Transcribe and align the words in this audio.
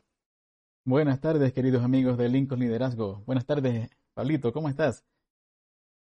Buenas 0.84 1.20
tardes, 1.20 1.52
queridos 1.52 1.82
amigos 1.82 2.16
de 2.18 2.28
Lincos 2.28 2.56
Liderazgo. 2.56 3.24
Buenas 3.26 3.44
tardes, 3.44 3.90
Pablito, 4.14 4.52
¿cómo 4.52 4.68
estás? 4.68 5.04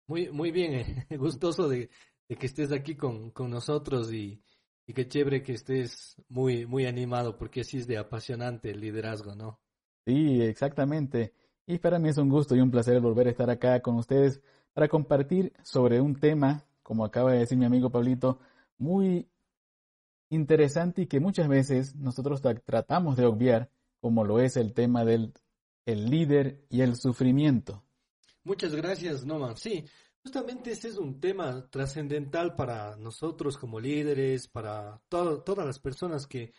Muy, 0.05 0.29
muy 0.29 0.51
bien, 0.51 0.73
eh, 0.75 1.07
gustoso 1.17 1.67
de, 1.67 1.89
de 2.29 2.35
que 2.37 2.45
estés 2.45 2.71
aquí 2.71 2.95
con, 2.95 3.31
con 3.31 3.49
nosotros 3.49 4.13
y, 4.13 4.41
y 4.85 4.93
qué 4.93 5.07
chévere 5.07 5.43
que 5.43 5.53
estés 5.53 6.15
muy, 6.29 6.65
muy 6.65 6.85
animado 6.85 7.37
porque 7.37 7.61
así 7.61 7.77
es 7.77 7.87
de 7.87 7.97
apasionante 7.97 8.69
el 8.69 8.79
liderazgo, 8.79 9.35
¿no? 9.35 9.59
Sí, 10.05 10.41
exactamente. 10.41 11.33
Y 11.65 11.79
para 11.79 11.99
mí 11.99 12.09
es 12.09 12.17
un 12.17 12.29
gusto 12.29 12.55
y 12.55 12.61
un 12.61 12.71
placer 12.71 12.99
volver 13.01 13.27
a 13.27 13.31
estar 13.31 13.49
acá 13.49 13.81
con 13.81 13.95
ustedes 13.97 14.41
para 14.73 14.87
compartir 14.87 15.51
sobre 15.63 15.99
un 15.99 16.15
tema, 16.15 16.63
como 16.83 17.03
acaba 17.03 17.31
de 17.33 17.39
decir 17.39 17.57
mi 17.57 17.65
amigo 17.65 17.89
Pablito, 17.89 18.39
muy 18.77 19.27
interesante 20.29 21.01
y 21.01 21.07
que 21.07 21.19
muchas 21.19 21.47
veces 21.47 21.95
nosotros 21.95 22.41
tratamos 22.63 23.17
de 23.17 23.25
obviar, 23.25 23.69
como 23.99 24.23
lo 24.23 24.39
es 24.39 24.55
el 24.55 24.73
tema 24.73 25.03
del 25.03 25.33
el 25.85 26.09
líder 26.09 26.65
y 26.69 26.81
el 26.81 26.95
sufrimiento. 26.95 27.83
Muchas 28.43 28.75
gracias, 28.75 29.25
Noman. 29.25 29.57
Sí, 29.57 29.85
Justamente 30.29 30.73
ese 30.73 30.89
es 30.89 30.97
un 30.97 31.19
tema 31.19 31.67
trascendental 31.71 32.55
para 32.55 32.95
nosotros 32.97 33.57
como 33.57 33.79
líderes, 33.79 34.47
para 34.47 35.01
todas 35.09 35.65
las 35.65 35.79
personas 35.79 36.27
que 36.27 36.53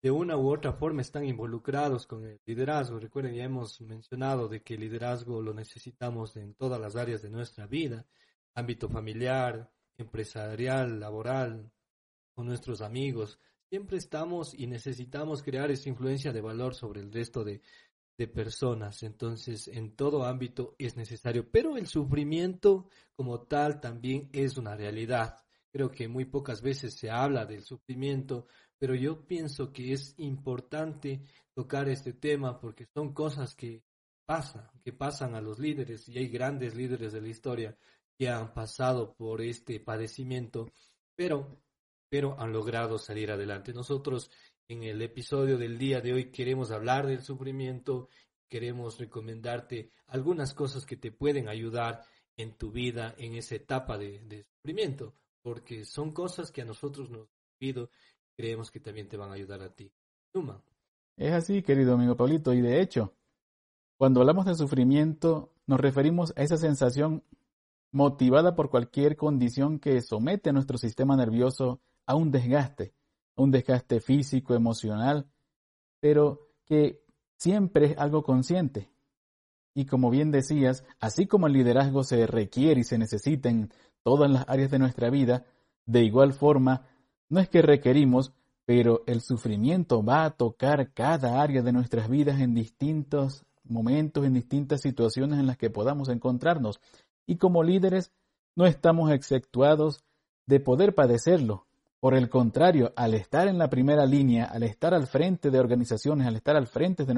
de 0.00 0.12
una 0.12 0.36
u 0.36 0.48
otra 0.48 0.72
forma 0.72 1.00
están 1.02 1.24
involucrados 1.24 2.06
con 2.06 2.24
el 2.24 2.40
liderazgo. 2.46 3.00
Recuerden, 3.00 3.34
ya 3.34 3.42
hemos 3.42 3.80
mencionado 3.80 4.46
de 4.46 4.62
que 4.62 4.74
el 4.74 4.82
liderazgo 4.82 5.42
lo 5.42 5.52
necesitamos 5.52 6.36
en 6.36 6.54
todas 6.54 6.80
las 6.80 6.94
áreas 6.94 7.20
de 7.20 7.30
nuestra 7.30 7.66
vida, 7.66 8.06
ámbito 8.54 8.88
familiar, 8.88 9.72
empresarial, 9.98 11.00
laboral, 11.00 11.72
con 12.32 12.46
nuestros 12.46 12.80
amigos. 12.80 13.40
Siempre 13.68 13.96
estamos 13.96 14.54
y 14.54 14.68
necesitamos 14.68 15.42
crear 15.42 15.72
esa 15.72 15.88
influencia 15.88 16.32
de 16.32 16.42
valor 16.42 16.76
sobre 16.76 17.00
el 17.00 17.12
resto 17.12 17.42
de, 17.42 17.60
de 18.18 18.28
personas. 18.28 19.02
Entonces, 19.02 19.68
en 19.68 19.94
todo 19.94 20.24
ámbito 20.24 20.74
es 20.78 20.96
necesario. 20.96 21.50
Pero 21.50 21.76
el 21.76 21.86
sufrimiento 21.86 22.88
como 23.14 23.42
tal 23.42 23.80
también 23.80 24.28
es 24.32 24.56
una 24.56 24.74
realidad. 24.74 25.36
Creo 25.72 25.90
que 25.90 26.08
muy 26.08 26.24
pocas 26.24 26.62
veces 26.62 26.94
se 26.94 27.10
habla 27.10 27.44
del 27.44 27.62
sufrimiento, 27.62 28.46
pero 28.78 28.94
yo 28.94 29.26
pienso 29.26 29.72
que 29.72 29.92
es 29.92 30.14
importante 30.18 31.22
tocar 31.54 31.88
este 31.88 32.14
tema 32.14 32.58
porque 32.60 32.86
son 32.94 33.12
cosas 33.12 33.54
que 33.54 33.82
pasan, 34.24 34.70
que 34.82 34.92
pasan 34.92 35.34
a 35.34 35.40
los 35.40 35.58
líderes 35.58 36.08
y 36.08 36.18
hay 36.18 36.28
grandes 36.28 36.74
líderes 36.74 37.12
de 37.12 37.20
la 37.20 37.28
historia 37.28 37.78
que 38.18 38.28
han 38.28 38.54
pasado 38.54 39.14
por 39.14 39.42
este 39.42 39.78
padecimiento, 39.80 40.70
pero 41.14 41.60
pero 42.08 42.38
han 42.38 42.52
logrado 42.52 42.98
salir 42.98 43.30
adelante. 43.30 43.72
Nosotros 43.72 44.30
en 44.68 44.82
el 44.82 45.00
episodio 45.02 45.58
del 45.58 45.78
día 45.78 46.00
de 46.00 46.12
hoy 46.12 46.30
queremos 46.30 46.70
hablar 46.70 47.06
del 47.06 47.22
sufrimiento, 47.22 48.08
queremos 48.48 48.98
recomendarte 48.98 49.92
algunas 50.08 50.54
cosas 50.54 50.84
que 50.84 50.96
te 50.96 51.12
pueden 51.12 51.48
ayudar 51.48 52.02
en 52.36 52.52
tu 52.56 52.72
vida 52.72 53.14
en 53.18 53.34
esa 53.34 53.54
etapa 53.54 53.96
de, 53.96 54.44
sufrimiento, 54.56 55.14
porque 55.42 55.84
son 55.84 56.12
cosas 56.12 56.50
que 56.50 56.62
a 56.62 56.64
nosotros 56.64 57.10
nos 57.10 57.28
pido, 57.58 57.90
creemos 58.36 58.70
que 58.70 58.80
también 58.80 59.08
te 59.08 59.16
van 59.16 59.30
a 59.30 59.34
ayudar 59.34 59.62
a 59.62 59.72
ti. 59.72 59.90
Numa. 60.34 60.62
Es 61.16 61.32
así, 61.32 61.62
querido 61.62 61.94
amigo 61.94 62.16
Paulito, 62.16 62.52
y 62.52 62.60
de 62.60 62.80
hecho, 62.80 63.14
cuando 63.96 64.20
hablamos 64.20 64.46
de 64.46 64.54
sufrimiento, 64.54 65.54
nos 65.66 65.80
referimos 65.80 66.34
a 66.36 66.42
esa 66.42 66.56
sensación 66.56 67.24
motivada 67.92 68.54
por 68.54 68.68
cualquier 68.68 69.16
condición 69.16 69.78
que 69.78 70.02
somete 70.02 70.50
a 70.50 70.52
nuestro 70.52 70.76
sistema 70.76 71.16
nervioso 71.16 71.80
a 72.04 72.14
un 72.16 72.30
desgaste 72.30 72.92
un 73.36 73.50
desgaste 73.50 74.00
físico, 74.00 74.54
emocional, 74.54 75.30
pero 76.00 76.48
que 76.64 77.04
siempre 77.38 77.86
es 77.86 77.98
algo 77.98 78.22
consciente. 78.22 78.90
Y 79.74 79.84
como 79.84 80.10
bien 80.10 80.30
decías, 80.30 80.84
así 81.00 81.26
como 81.26 81.46
el 81.46 81.52
liderazgo 81.52 82.02
se 82.02 82.26
requiere 82.26 82.80
y 82.80 82.84
se 82.84 82.98
necesita 82.98 83.50
en 83.50 83.70
todas 84.02 84.30
las 84.30 84.48
áreas 84.48 84.70
de 84.70 84.78
nuestra 84.78 85.10
vida, 85.10 85.44
de 85.84 86.02
igual 86.02 86.32
forma, 86.32 86.86
no 87.28 87.40
es 87.40 87.48
que 87.48 87.60
requerimos, 87.60 88.32
pero 88.64 89.02
el 89.06 89.20
sufrimiento 89.20 90.02
va 90.02 90.24
a 90.24 90.30
tocar 90.30 90.92
cada 90.92 91.42
área 91.42 91.62
de 91.62 91.72
nuestras 91.72 92.08
vidas 92.08 92.40
en 92.40 92.54
distintos 92.54 93.44
momentos, 93.64 94.24
en 94.24 94.34
distintas 94.34 94.80
situaciones 94.80 95.38
en 95.38 95.46
las 95.46 95.58
que 95.58 95.70
podamos 95.70 96.08
encontrarnos. 96.08 96.80
Y 97.26 97.36
como 97.36 97.62
líderes, 97.62 98.12
no 98.54 98.66
estamos 98.66 99.10
exceptuados 99.10 100.04
de 100.46 100.60
poder 100.60 100.94
padecerlo, 100.94 101.65
por 102.06 102.14
el 102.14 102.30
contrario, 102.30 102.92
al 102.94 103.14
estar 103.14 103.48
en 103.48 103.58
la 103.58 103.68
primera 103.68 104.06
línea, 104.06 104.44
al 104.44 104.62
estar 104.62 104.94
al 104.94 105.08
frente 105.08 105.50
de 105.50 105.58
organizaciones, 105.58 106.24
al 106.28 106.36
estar 106.36 106.54
al 106.54 106.68
frente 106.68 107.04
de, 107.04 107.14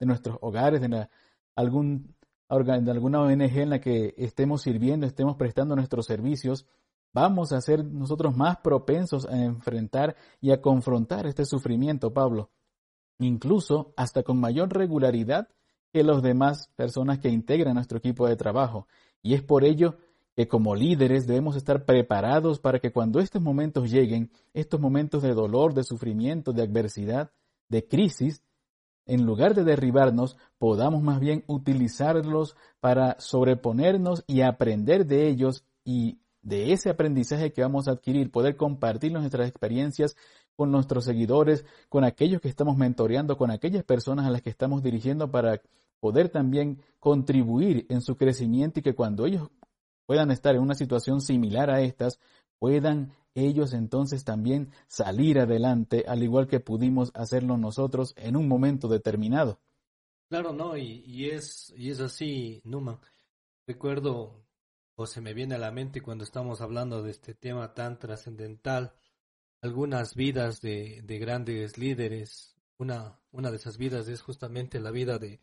nuestros 0.00 0.36
hogares, 0.42 0.82
de, 0.82 1.08
algún, 1.56 2.14
de 2.50 2.90
alguna 2.90 3.22
ONG 3.22 3.56
en 3.56 3.70
la 3.70 3.80
que 3.80 4.12
estemos 4.18 4.60
sirviendo, 4.60 5.06
estemos 5.06 5.36
prestando 5.36 5.74
nuestros 5.74 6.04
servicios, 6.04 6.66
vamos 7.14 7.52
a 7.52 7.62
ser 7.62 7.82
nosotros 7.82 8.36
más 8.36 8.58
propensos 8.58 9.24
a 9.24 9.42
enfrentar 9.42 10.14
y 10.38 10.50
a 10.50 10.60
confrontar 10.60 11.26
este 11.26 11.46
sufrimiento, 11.46 12.12
Pablo, 12.12 12.50
incluso 13.20 13.94
hasta 13.96 14.22
con 14.22 14.38
mayor 14.38 14.70
regularidad 14.70 15.48
que 15.94 16.04
los 16.04 16.20
demás 16.20 16.68
personas 16.76 17.20
que 17.20 17.30
integran 17.30 17.72
nuestro 17.72 17.96
equipo 17.96 18.28
de 18.28 18.36
trabajo. 18.36 18.86
Y 19.22 19.32
es 19.32 19.42
por 19.42 19.64
ello 19.64 19.96
que 20.40 20.48
como 20.48 20.74
líderes 20.74 21.26
debemos 21.26 21.54
estar 21.54 21.84
preparados 21.84 22.60
para 22.60 22.78
que 22.78 22.92
cuando 22.92 23.20
estos 23.20 23.42
momentos 23.42 23.90
lleguen, 23.90 24.30
estos 24.54 24.80
momentos 24.80 25.22
de 25.22 25.34
dolor, 25.34 25.74
de 25.74 25.84
sufrimiento, 25.84 26.54
de 26.54 26.62
adversidad, 26.62 27.30
de 27.68 27.86
crisis, 27.86 28.42
en 29.04 29.26
lugar 29.26 29.54
de 29.54 29.64
derribarnos, 29.64 30.38
podamos 30.56 31.02
más 31.02 31.20
bien 31.20 31.44
utilizarlos 31.46 32.56
para 32.80 33.20
sobreponernos 33.20 34.24
y 34.26 34.40
aprender 34.40 35.04
de 35.04 35.28
ellos 35.28 35.62
y 35.84 36.22
de 36.40 36.72
ese 36.72 36.88
aprendizaje 36.88 37.52
que 37.52 37.60
vamos 37.60 37.86
a 37.86 37.90
adquirir, 37.90 38.30
poder 38.30 38.56
compartir 38.56 39.12
nuestras 39.12 39.46
experiencias 39.46 40.16
con 40.56 40.70
nuestros 40.70 41.04
seguidores, 41.04 41.66
con 41.90 42.02
aquellos 42.02 42.40
que 42.40 42.48
estamos 42.48 42.78
mentoreando, 42.78 43.36
con 43.36 43.50
aquellas 43.50 43.84
personas 43.84 44.24
a 44.24 44.30
las 44.30 44.40
que 44.40 44.48
estamos 44.48 44.82
dirigiendo 44.82 45.30
para 45.30 45.60
poder 46.00 46.30
también 46.30 46.80
contribuir 46.98 47.84
en 47.90 48.00
su 48.00 48.16
crecimiento 48.16 48.80
y 48.80 48.82
que 48.82 48.94
cuando 48.94 49.26
ellos 49.26 49.50
puedan 50.10 50.32
estar 50.32 50.56
en 50.56 50.62
una 50.62 50.74
situación 50.74 51.20
similar 51.20 51.70
a 51.70 51.82
estas, 51.82 52.18
puedan 52.58 53.12
ellos 53.36 53.72
entonces 53.72 54.24
también 54.24 54.72
salir 54.88 55.38
adelante, 55.38 56.04
al 56.08 56.24
igual 56.24 56.48
que 56.48 56.58
pudimos 56.58 57.12
hacerlo 57.14 57.56
nosotros 57.56 58.12
en 58.16 58.34
un 58.34 58.48
momento 58.48 58.88
determinado. 58.88 59.60
Claro, 60.28 60.52
no, 60.52 60.76
y, 60.76 61.30
es, 61.30 61.72
y 61.76 61.90
es 61.90 62.00
así, 62.00 62.60
Numa. 62.64 63.00
Recuerdo, 63.68 64.44
o 64.96 65.06
se 65.06 65.20
me 65.20 65.32
viene 65.32 65.54
a 65.54 65.58
la 65.58 65.70
mente 65.70 66.00
cuando 66.00 66.24
estamos 66.24 66.60
hablando 66.60 67.04
de 67.04 67.12
este 67.12 67.34
tema 67.34 67.72
tan 67.72 67.96
trascendental, 68.00 68.92
algunas 69.62 70.16
vidas 70.16 70.60
de, 70.60 71.02
de 71.04 71.18
grandes 71.20 71.78
líderes. 71.78 72.56
Una, 72.78 73.20
una 73.30 73.52
de 73.52 73.58
esas 73.58 73.78
vidas 73.78 74.08
es 74.08 74.22
justamente 74.22 74.80
la 74.80 74.90
vida 74.90 75.20
de 75.20 75.40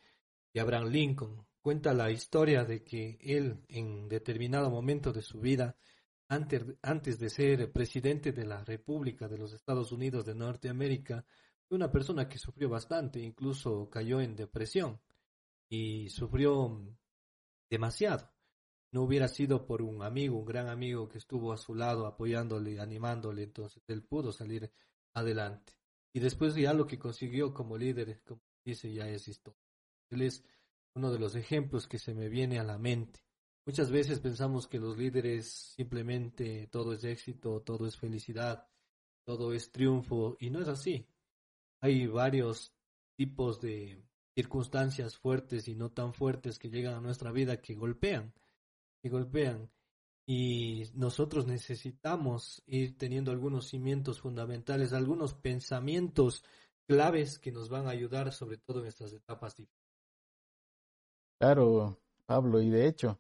Abraham 0.60 0.90
Lincoln. 0.90 1.47
Cuenta 1.68 1.94
la 1.94 2.10
historia 2.10 2.64
de 2.64 2.82
que 2.82 3.18
él, 3.20 3.62
en 3.68 4.08
determinado 4.08 4.70
momento 4.70 5.12
de 5.12 5.22
su 5.22 5.42
vida, 5.42 5.76
antes, 6.30 6.64
antes 6.82 7.20
de 7.20 7.30
ser 7.30 7.74
presidente 7.74 8.32
de 8.32 8.46
la 8.46 8.64
República 8.64 9.28
de 9.28 9.38
los 9.38 9.52
Estados 9.52 9.92
Unidos 9.92 10.26
de 10.26 10.34
Norteamérica, 10.34 11.26
fue 11.68 11.76
una 11.76 11.92
persona 11.92 12.30
que 12.30 12.38
sufrió 12.38 12.70
bastante, 12.70 13.20
incluso 13.20 13.90
cayó 13.90 14.22
en 14.22 14.38
depresión 14.38 15.02
y 15.68 16.08
sufrió 16.08 16.88
demasiado. 17.70 18.32
No 18.94 19.02
hubiera 19.02 19.28
sido 19.28 19.66
por 19.66 19.82
un 19.82 20.04
amigo, 20.04 20.38
un 20.38 20.46
gran 20.46 20.70
amigo 20.70 21.10
que 21.10 21.18
estuvo 21.18 21.52
a 21.52 21.58
su 21.58 21.76
lado 21.76 22.06
apoyándole, 22.06 22.80
animándole, 22.80 23.44
entonces 23.44 23.84
él 23.90 24.04
pudo 24.04 24.32
salir 24.32 24.72
adelante. 25.14 25.74
Y 26.14 26.22
después 26.22 26.56
ya 26.56 26.74
lo 26.74 26.88
que 26.88 26.98
consiguió 26.98 27.54
como 27.54 27.78
líder, 27.78 28.22
como 28.24 28.40
dice, 28.64 28.94
ya 28.94 29.10
es 29.10 29.28
historia. 29.28 29.60
Él 30.10 30.22
es 30.22 30.46
uno 30.98 31.12
de 31.12 31.20
los 31.20 31.36
ejemplos 31.36 31.88
que 31.88 32.00
se 32.00 32.14
me 32.14 32.28
viene 32.30 32.60
a 32.60 32.64
la 32.64 32.78
mente. 32.78 33.22
Muchas 33.66 33.92
veces 33.92 34.20
pensamos 34.20 34.68
que 34.68 34.80
los 34.80 34.98
líderes 34.98 35.74
simplemente 35.76 36.68
todo 36.68 36.94
es 36.94 37.04
éxito, 37.04 37.62
todo 37.62 37.88
es 37.88 37.98
felicidad, 37.98 38.68
todo 39.26 39.54
es 39.54 39.72
triunfo, 39.72 40.38
y 40.40 40.50
no 40.50 40.62
es 40.62 40.68
así 40.68 41.08
hay 41.82 42.08
varios 42.08 42.74
tipos 43.16 43.62
de 43.62 44.04
circunstancias 44.36 45.18
fuertes 45.18 45.68
y 45.68 45.76
no 45.76 45.92
tan 45.92 46.14
fuertes 46.14 46.60
que 46.60 46.70
llegan 46.70 46.96
a 46.96 47.02
nuestra 47.02 47.32
vida 47.32 47.62
que 47.62 47.76
golpean, 47.76 48.34
que 49.02 49.10
golpean. 49.10 49.70
Y 50.26 50.84
nosotros 50.94 51.48
necesitamos 51.48 52.62
ir 52.68 52.98
teniendo 52.98 53.32
algunos 53.32 53.68
cimientos 53.68 54.20
fundamentales, 54.20 54.92
algunos 54.92 55.34
pensamientos 55.34 56.44
claves 56.86 57.40
que 57.40 57.52
nos 57.52 57.70
van 57.70 57.88
a 57.88 57.92
ayudar 57.92 58.34
sobre 58.34 58.58
todo 58.58 58.82
en 58.82 58.88
estas 58.88 59.14
etapas 59.14 59.56
difíciles. 59.56 59.77
Claro, 61.40 61.98
Pablo, 62.26 62.62
y 62.62 62.70
de 62.70 62.88
hecho, 62.88 63.20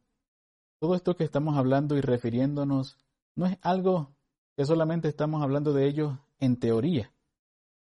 todo 0.80 0.96
esto 0.96 1.16
que 1.16 1.24
estamos 1.24 1.58
hablando 1.58 1.98
y 1.98 2.02
refiriéndonos 2.02 2.98
no 3.36 3.46
es 3.46 3.58
algo 3.62 4.16
que 4.56 4.66
solamente 4.66 5.08
estamos 5.08 5.42
hablando 5.44 5.74
de 5.74 5.88
ello 5.88 6.20
en 6.40 6.58
teoría 6.58 7.12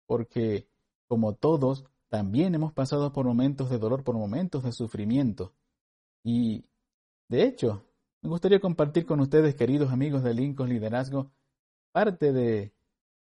porque, 0.09 0.67
como 1.07 1.35
todos, 1.35 1.85
también 2.09 2.55
hemos 2.55 2.73
pasado 2.73 3.13
por 3.13 3.27
momentos 3.27 3.69
de 3.69 3.79
dolor, 3.79 4.03
por 4.03 4.17
momentos 4.17 4.65
de 4.65 4.73
sufrimiento. 4.73 5.53
Y, 6.25 6.65
de 7.29 7.45
hecho, 7.45 7.85
me 8.23 8.31
gustaría 8.31 8.59
compartir 8.59 9.05
con 9.05 9.21
ustedes, 9.21 9.55
queridos 9.55 9.93
amigos 9.93 10.25
de 10.25 10.33
Lincoln 10.33 10.71
Liderazgo, 10.71 11.31
parte 11.93 12.33
de 12.33 12.73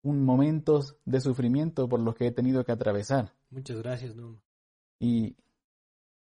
un 0.04 0.24
momentos 0.24 0.96
de 1.06 1.20
sufrimiento 1.20 1.90
por 1.90 2.00
los 2.00 2.16
que 2.16 2.28
he 2.28 2.32
tenido 2.32 2.64
que 2.64 2.72
atravesar. 2.72 3.34
Muchas 3.50 3.78
gracias, 3.80 4.16
Y 5.00 5.36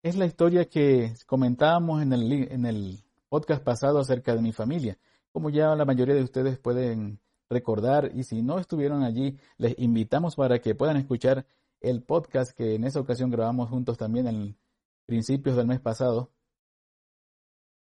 es 0.02 0.16
la 0.16 0.26
historia 0.26 0.66
que 0.66 1.14
comentábamos 1.26 2.02
en 2.02 2.14
el, 2.14 3.00
podcast 3.30 3.64
pasado 3.64 4.00
acerca 4.00 4.34
de 4.34 4.42
mi 4.42 4.52
familia. 4.52 4.98
Como 5.32 5.52
ya 5.52 5.76
la 5.76 5.86
mayoría 5.86 6.16
de 6.16 6.24
ustedes 6.24 6.58
pueden 6.58 7.20
recordar 7.48 8.10
y 8.16 8.24
si 8.24 8.42
no 8.42 8.58
estuvieron 8.58 9.04
allí, 9.04 9.38
les 9.58 9.78
invitamos 9.78 10.36
para 10.36 10.60
que 10.60 10.74
puedan 10.74 10.98
escuchar 10.98 11.46
el 11.80 12.02
podcast 12.02 12.58
que 12.58 12.74
en 12.74 12.86
esa 12.86 13.00
ocasión 13.00 13.30
grabamos 13.30 13.70
juntos 13.70 14.00
también 14.00 14.26
en 14.26 14.58
principios 15.06 15.56
del 15.56 15.68
mes 15.68 15.80
pasado. 15.80 16.32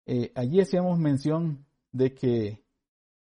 Eh, 0.06 0.32
allí 0.34 0.60
hacíamos 0.60 0.98
mención 0.98 1.66
de 1.92 2.14
que 2.14 2.62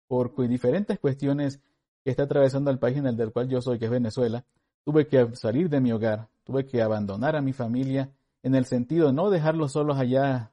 por 0.08 0.34
diferentes 0.48 0.98
cuestiones 0.98 1.60
que 2.02 2.12
está 2.12 2.24
atravesando 2.24 2.72
el 2.72 2.80
país 2.80 2.96
en 2.96 3.08
el 3.08 3.18
del 3.18 3.34
cual 3.34 3.50
yo 3.50 3.62
soy, 3.62 3.78
que 3.78 3.86
es 3.86 3.92
Venezuela, 3.92 4.46
tuve 4.86 5.06
que 5.06 5.36
salir 5.36 5.70
de 5.70 5.82
mi 5.82 5.92
hogar, 5.92 6.30
tuve 6.46 6.66
que 6.66 6.82
abandonar 6.82 7.36
a 7.36 7.42
mi 7.42 7.52
familia, 7.52 8.10
en 8.46 8.54
el 8.54 8.66
sentido 8.66 9.08
de 9.08 9.14
no 9.14 9.32
dejarlos 9.32 9.72
solos 9.72 9.98
allá 9.98 10.52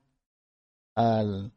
al, 0.94 1.52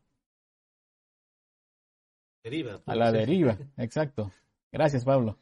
a 2.86 2.96
la 2.96 3.12
deriva, 3.14 3.58
exacto. 3.78 4.34
Gracias, 4.70 5.06
Pablo. 5.06 5.38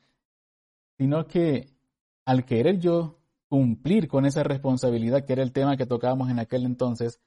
Sino 1.00 1.26
que 1.26 1.68
al 2.26 2.46
querer 2.46 2.80
yo 2.80 3.18
cumplir 3.50 4.08
con 4.08 4.28
esa 4.28 4.44
responsabilidad, 4.44 5.26
que 5.26 5.34
era 5.34 5.42
el 5.42 5.52
tema 5.52 5.78
que 5.78 5.88
tocábamos 5.88 6.30
en 6.30 6.38
aquel 6.38 6.64
entonces, 6.64 7.20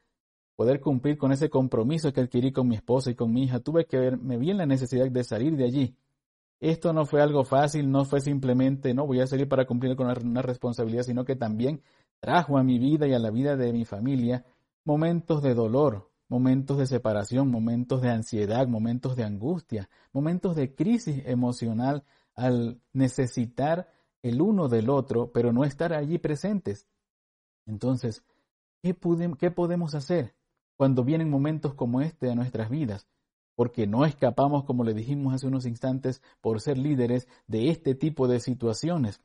poder 0.55 0.81
cumplir 0.81 1.19
con 1.19 1.33
ese 1.33 1.51
compromiso 1.51 2.13
que 2.13 2.21
adquirí 2.21 2.53
con 2.53 2.69
mi 2.69 2.77
esposa 2.77 3.11
y 3.11 3.17
con 3.17 3.33
mi 3.33 3.43
hija, 3.43 3.59
tuve 3.59 3.87
que 3.87 3.99
ver, 3.99 4.17
me 4.17 4.39
vi 4.39 4.53
en 4.53 4.59
la 4.59 4.67
necesidad 4.67 5.11
de 5.11 5.25
salir 5.25 5.57
de 5.57 5.65
allí. 5.65 5.97
Esto 6.61 6.93
no 6.93 7.05
fue 7.05 7.21
algo 7.21 7.45
fácil, 7.45 7.91
no 7.91 8.05
fue 8.05 8.21
simplemente, 8.21 8.95
no 8.95 9.09
voy 9.09 9.21
a 9.21 9.27
salir 9.27 9.49
para 9.49 9.67
cumplir 9.67 9.97
con 9.97 10.07
una 10.07 10.43
responsabilidad, 10.43 11.03
sino 11.03 11.25
que 11.25 11.35
también 11.35 11.83
trajo 12.21 12.59
a 12.59 12.63
mi 12.63 12.79
vida 12.79 13.07
y 13.07 13.15
a 13.15 13.19
la 13.19 13.31
vida 13.31 13.57
de 13.57 13.73
mi 13.73 13.85
familia 13.85 14.45
momentos 14.85 15.43
de 15.43 15.55
dolor, 15.55 16.11
momentos 16.29 16.79
de 16.79 16.87
separación, 16.87 17.51
momentos 17.51 18.03
de 18.03 18.11
ansiedad, 18.11 18.67
momentos 18.69 19.17
de 19.17 19.25
angustia, 19.25 19.89
momentos 20.13 20.57
de 20.57 20.75
crisis 20.75 21.23
emocional 21.27 22.05
al 22.35 22.81
necesitar 22.93 23.89
el 24.23 24.41
uno 24.41 24.69
del 24.69 24.91
otro, 24.91 25.33
pero 25.33 25.53
no 25.53 25.65
estar 25.65 25.93
allí 25.93 26.19
presentes. 26.19 26.89
Entonces, 27.67 28.25
¿qué, 28.83 28.95
podemos 28.95 29.95
hacer 29.95 30.35
cuando 30.77 31.05
vienen 31.05 31.31
momentos 31.31 31.75
como 31.75 32.01
este 32.01 32.31
a 32.31 32.35
nuestras 32.35 32.71
vidas? 32.71 33.07
Porque 33.55 33.87
no 33.87 34.05
escapamos, 34.05 34.65
como 34.65 34.85
le 34.85 34.95
dijimos 34.95 35.35
hace 35.35 35.47
unos 35.47 35.67
instantes, 35.67 36.23
por 36.41 36.61
ser 36.61 36.79
líderes 36.79 37.27
de 37.47 37.71
este 37.71 37.95
tipo 37.95 38.29
de 38.29 38.41
situaciones. 38.41 39.21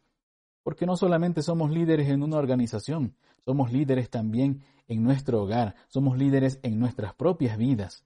Porque 0.64 0.86
no 0.86 0.96
solamente 0.96 1.42
somos 1.42 1.72
líderes 1.72 2.10
en 2.10 2.24
una 2.24 2.38
organización, 2.38 3.16
somos 3.46 3.72
líderes 3.72 4.10
también 4.10 4.64
en 4.88 5.04
nuestro 5.04 5.42
hogar, 5.42 5.76
somos 5.88 6.18
líderes 6.18 6.60
en 6.64 6.80
nuestras 6.80 7.14
propias 7.16 7.58
vidas. 7.58 8.06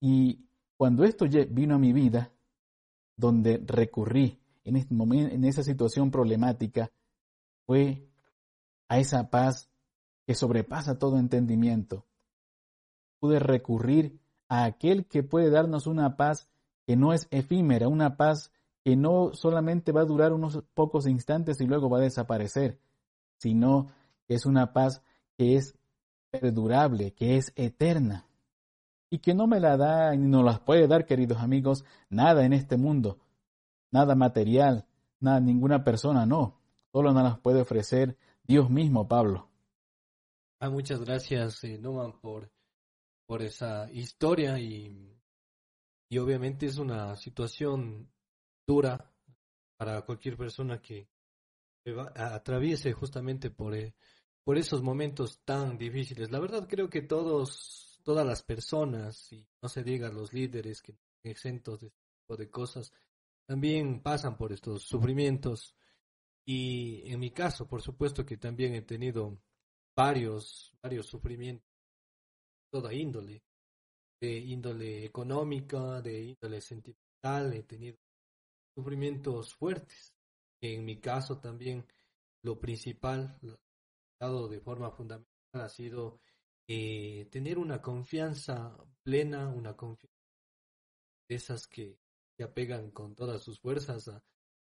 Y 0.00 0.46
cuando 0.76 1.04
esto 1.04 1.26
vino 1.50 1.74
a 1.74 1.78
mi 1.78 1.92
vida, 1.92 2.32
donde 3.16 3.62
recurrí 3.66 4.38
en, 4.64 4.76
este 4.76 4.94
en 4.94 5.44
esa 5.44 5.62
situación 5.62 6.10
problemática, 6.10 6.90
fue 7.66 8.08
a 8.88 8.98
esa 8.98 9.28
paz 9.28 9.70
que 10.26 10.34
sobrepasa 10.34 10.98
todo 10.98 11.18
entendimiento. 11.18 12.06
Pude 13.18 13.40
recurrir 13.40 14.20
a 14.48 14.64
aquel 14.64 15.06
que 15.06 15.22
puede 15.22 15.50
darnos 15.50 15.86
una 15.86 16.16
paz 16.16 16.48
que 16.86 16.96
no 16.96 17.12
es 17.12 17.26
efímera, 17.30 17.88
una 17.88 18.16
paz 18.16 18.52
que 18.84 18.96
no 18.96 19.32
solamente 19.34 19.92
va 19.92 20.02
a 20.02 20.06
durar 20.06 20.32
unos 20.32 20.62
pocos 20.74 21.06
instantes 21.06 21.60
y 21.60 21.66
luego 21.66 21.90
va 21.90 21.98
a 21.98 22.02
desaparecer, 22.02 22.78
sino 23.38 23.88
que 24.26 24.34
es 24.34 24.46
una 24.46 24.72
paz 24.72 25.02
que 25.36 25.56
es 25.56 25.76
perdurable, 26.30 27.12
que 27.14 27.36
es 27.36 27.52
eterna 27.56 28.26
y 29.10 29.18
que 29.18 29.34
no 29.34 29.46
me 29.46 29.60
la 29.60 29.76
da 29.76 30.14
ni 30.14 30.28
nos 30.28 30.44
las 30.44 30.60
puede 30.60 30.86
dar, 30.86 31.06
queridos 31.06 31.38
amigos, 31.38 31.84
nada 32.10 32.44
en 32.44 32.52
este 32.52 32.76
mundo, 32.76 33.18
nada 33.90 34.14
material, 34.14 34.86
nada, 35.20 35.40
ninguna 35.40 35.84
persona, 35.84 36.26
no, 36.26 36.60
solo 36.92 37.12
nos 37.12 37.22
las 37.22 37.38
puede 37.38 37.62
ofrecer 37.62 38.16
Dios 38.44 38.70
mismo, 38.70 39.08
Pablo. 39.08 39.48
Ah, 40.60 40.70
muchas 40.70 41.00
gracias, 41.00 41.62
eh, 41.64 41.80
por, 42.20 42.50
por 43.26 43.42
esa 43.42 43.90
historia 43.92 44.58
y, 44.58 45.16
y 46.08 46.18
obviamente 46.18 46.66
es 46.66 46.78
una 46.78 47.16
situación 47.16 48.10
dura 48.68 49.10
para 49.78 50.02
cualquier 50.02 50.36
persona 50.36 50.78
que 50.82 51.08
atraviese 52.14 52.92
justamente 52.92 53.50
por, 53.50 53.74
eh, 53.74 53.94
por 54.44 54.58
esos 54.58 54.82
momentos 54.82 55.40
tan 55.42 55.78
difíciles. 55.78 56.30
La 56.30 56.38
verdad 56.38 56.68
creo 56.68 56.90
que 56.90 57.00
todos, 57.00 57.98
todas 58.04 58.26
las 58.26 58.42
personas, 58.42 59.32
y 59.32 59.48
no 59.62 59.70
se 59.70 59.82
diga 59.82 60.10
los 60.10 60.34
líderes 60.34 60.82
que 60.82 60.98
exentos 61.24 61.80
de 61.80 61.86
este 61.86 62.00
tipo 62.20 62.36
de 62.36 62.50
cosas, 62.50 62.92
también 63.46 64.02
pasan 64.02 64.36
por 64.36 64.52
estos 64.52 64.82
sufrimientos. 64.82 65.74
Y 66.44 67.10
en 67.10 67.20
mi 67.20 67.30
caso, 67.30 67.66
por 67.66 67.80
supuesto 67.80 68.26
que 68.26 68.36
también 68.36 68.74
he 68.74 68.82
tenido 68.82 69.40
varios, 69.96 70.74
varios 70.82 71.06
sufrimientos, 71.06 71.66
toda 72.70 72.92
índole, 72.92 73.42
de 74.20 74.38
índole 74.38 75.06
económica, 75.06 76.02
de 76.02 76.22
índole 76.22 76.60
sentimental, 76.60 77.54
he 77.54 77.62
tenido 77.62 77.96
sufrimientos 78.78 79.56
fuertes. 79.56 80.14
En 80.60 80.84
mi 80.84 81.00
caso 81.00 81.40
también 81.40 81.84
lo 82.44 82.60
principal, 82.60 83.36
dado 84.20 84.46
de 84.46 84.60
forma 84.60 84.92
fundamental, 84.92 85.26
ha 85.52 85.68
sido 85.68 86.20
eh, 86.68 87.26
tener 87.28 87.58
una 87.58 87.82
confianza 87.82 88.76
plena, 89.02 89.48
una 89.48 89.76
confianza 89.76 90.14
de 91.28 91.34
esas 91.34 91.66
que 91.66 91.98
se 92.36 92.44
apegan 92.44 92.92
con 92.92 93.16
todas 93.16 93.42
sus 93.42 93.58
fuerzas 93.58 94.08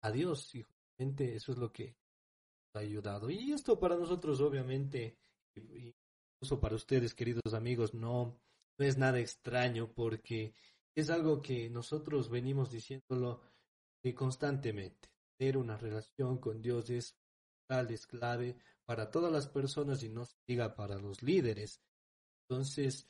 a, 0.00 0.10
Dios 0.10 0.54
y 0.54 0.62
justamente 0.62 1.34
eso 1.34 1.52
es 1.52 1.58
lo 1.58 1.70
que 1.70 1.94
ha 2.72 2.78
ayudado. 2.78 3.28
Y 3.28 3.52
esto 3.52 3.78
para 3.78 3.96
nosotros 3.96 4.40
obviamente, 4.40 5.18
incluso 5.54 6.58
para 6.58 6.76
ustedes 6.76 7.14
queridos 7.14 7.52
amigos, 7.52 7.92
no 7.92 8.40
es 8.78 8.96
nada 8.96 9.18
extraño 9.18 9.92
porque 9.92 10.54
es 10.94 11.10
algo 11.10 11.42
que 11.42 11.68
nosotros 11.68 12.30
venimos 12.30 12.70
diciéndolo 12.70 13.42
eh, 14.02 14.14
constantemente. 14.14 15.10
Tener 15.36 15.56
una 15.56 15.76
relación 15.76 16.38
con 16.38 16.60
Dios 16.60 16.90
es 16.90 17.16
tal, 17.66 17.90
es 17.90 18.06
clave 18.06 18.56
para 18.84 19.10
todas 19.10 19.30
las 19.30 19.46
personas 19.46 20.02
y 20.02 20.08
no 20.08 20.24
se 20.24 20.36
diga 20.46 20.74
para 20.74 20.98
los 20.98 21.22
líderes. 21.22 21.80
Entonces, 22.48 23.08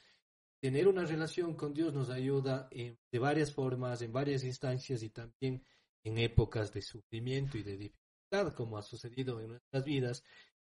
tener 0.60 0.88
una 0.88 1.04
relación 1.04 1.54
con 1.54 1.72
Dios 1.72 1.94
nos 1.94 2.10
ayuda 2.10 2.68
de 2.70 3.18
varias 3.18 3.52
formas, 3.52 4.02
en 4.02 4.12
varias 4.12 4.42
instancias 4.42 5.02
y 5.02 5.10
también 5.10 5.64
en 6.02 6.18
épocas 6.18 6.72
de 6.72 6.82
sufrimiento 6.82 7.58
y 7.58 7.62
de 7.62 7.76
dificultad, 7.76 8.54
como 8.54 8.76
ha 8.76 8.82
sucedido 8.82 9.40
en 9.40 9.50
nuestras 9.50 9.84
vidas. 9.84 10.24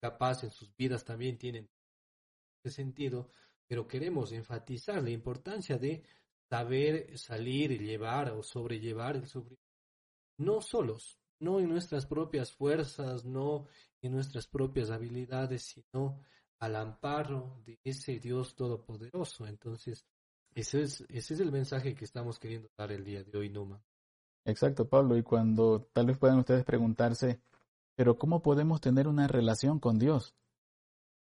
Capaz 0.01 0.45
en 0.45 0.51
sus 0.51 0.75
vidas 0.77 1.05
también 1.05 1.39
tienen 1.39 1.69
ese 2.63 2.75
sentido, 2.75 3.31
pero 3.67 3.87
queremos 3.87 4.33
enfatizar 4.33 5.03
la 5.03 5.11
importancia 5.11 5.79
de 5.79 6.03
saber 6.49 7.17
salir 7.17 7.73
y 7.73 7.79
llevar 7.79 8.31
o 8.33 8.43
sobrellevar 8.43 9.17
el 9.17 9.27
sufrimiento, 9.27 9.70
no 10.41 10.63
solos, 10.63 11.21
no 11.39 11.61
en 11.61 11.69
nuestras 11.69 12.07
propias 12.07 12.53
fuerzas, 12.53 13.25
no 13.25 13.67
en 14.01 14.13
nuestras 14.13 14.47
propias 14.47 14.91
habilidades, 14.91 15.63
sino 15.63 16.19
al 16.59 16.77
amparo 16.77 17.61
de 17.65 17.79
ese 17.85 18.19
Dios 18.19 18.55
todopoderoso. 18.55 19.47
Entonces, 19.47 20.05
ese 20.55 20.83
es, 20.83 21.03
ese 21.09 21.35
es 21.35 21.41
el 21.41 21.53
mensaje 21.53 21.95
que 21.95 22.05
estamos 22.05 22.39
queriendo 22.39 22.69
dar 22.77 22.91
el 22.91 23.05
día 23.05 23.23
de 23.23 23.39
hoy, 23.39 23.51
Numa. 23.51 23.83
Exacto, 24.45 24.89
Pablo. 24.89 25.17
Y 25.17 25.23
cuando 25.23 25.89
tal 25.93 26.07
vez 26.07 26.19
puedan 26.19 26.39
ustedes 26.39 26.65
preguntarse, 26.65 27.41
pero 27.95 28.19
¿cómo 28.19 28.43
podemos 28.43 28.81
tener 28.81 29.09
una 29.09 29.29
relación 29.29 29.79
con 29.79 29.99
Dios? 29.99 30.35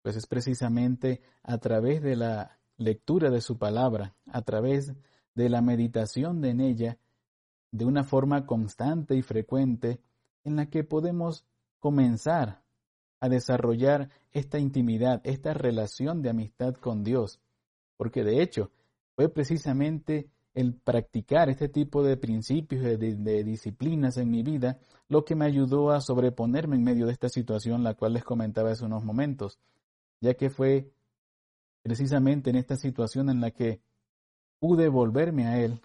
Pues 0.02 0.16
es 0.16 0.26
precisamente 0.26 1.20
a 1.42 1.58
través 1.58 2.02
de 2.02 2.16
la 2.16 2.58
lectura 2.78 3.28
de 3.28 3.42
su 3.42 3.58
palabra, 3.58 4.16
a 4.26 4.40
través 4.42 4.94
de 5.34 5.48
la 5.50 5.60
meditación 5.60 6.42
en 6.46 6.60
ella, 6.60 6.98
de 7.72 7.84
una 7.84 8.04
forma 8.04 8.46
constante 8.46 9.16
y 9.16 9.22
frecuente, 9.22 10.00
en 10.44 10.56
la 10.56 10.66
que 10.66 10.84
podemos 10.84 11.44
comenzar 11.78 12.62
a 13.20 13.28
desarrollar 13.28 14.10
esta 14.32 14.58
intimidad, 14.58 15.20
esta 15.24 15.52
relación 15.54 16.22
de 16.22 16.30
amistad 16.30 16.74
con 16.74 17.04
Dios. 17.04 17.40
Porque 17.96 18.24
de 18.24 18.42
hecho, 18.42 18.70
fue 19.14 19.28
precisamente 19.28 20.30
el 20.54 20.74
practicar 20.74 21.48
este 21.48 21.68
tipo 21.68 22.02
de 22.02 22.16
principios, 22.16 22.82
de, 22.82 22.96
de, 22.96 23.44
disciplinas 23.44 24.16
en 24.16 24.30
mi 24.30 24.42
vida, 24.42 24.78
lo 25.08 25.24
que 25.24 25.36
me 25.36 25.44
ayudó 25.44 25.90
a 25.90 26.00
sobreponerme 26.00 26.76
en 26.76 26.82
medio 26.82 27.06
de 27.06 27.12
esta 27.12 27.28
situación, 27.28 27.84
la 27.84 27.94
cual 27.94 28.14
les 28.14 28.24
comentaba 28.24 28.70
hace 28.70 28.84
unos 28.84 29.04
momentos, 29.04 29.58
ya 30.20 30.34
que 30.34 30.50
fue 30.50 30.90
precisamente 31.82 32.50
en 32.50 32.56
esta 32.56 32.76
situación 32.76 33.30
en 33.30 33.40
la 33.40 33.50
que 33.50 33.80
pude 34.58 34.88
volverme 34.88 35.46
a 35.46 35.60
Él 35.60 35.80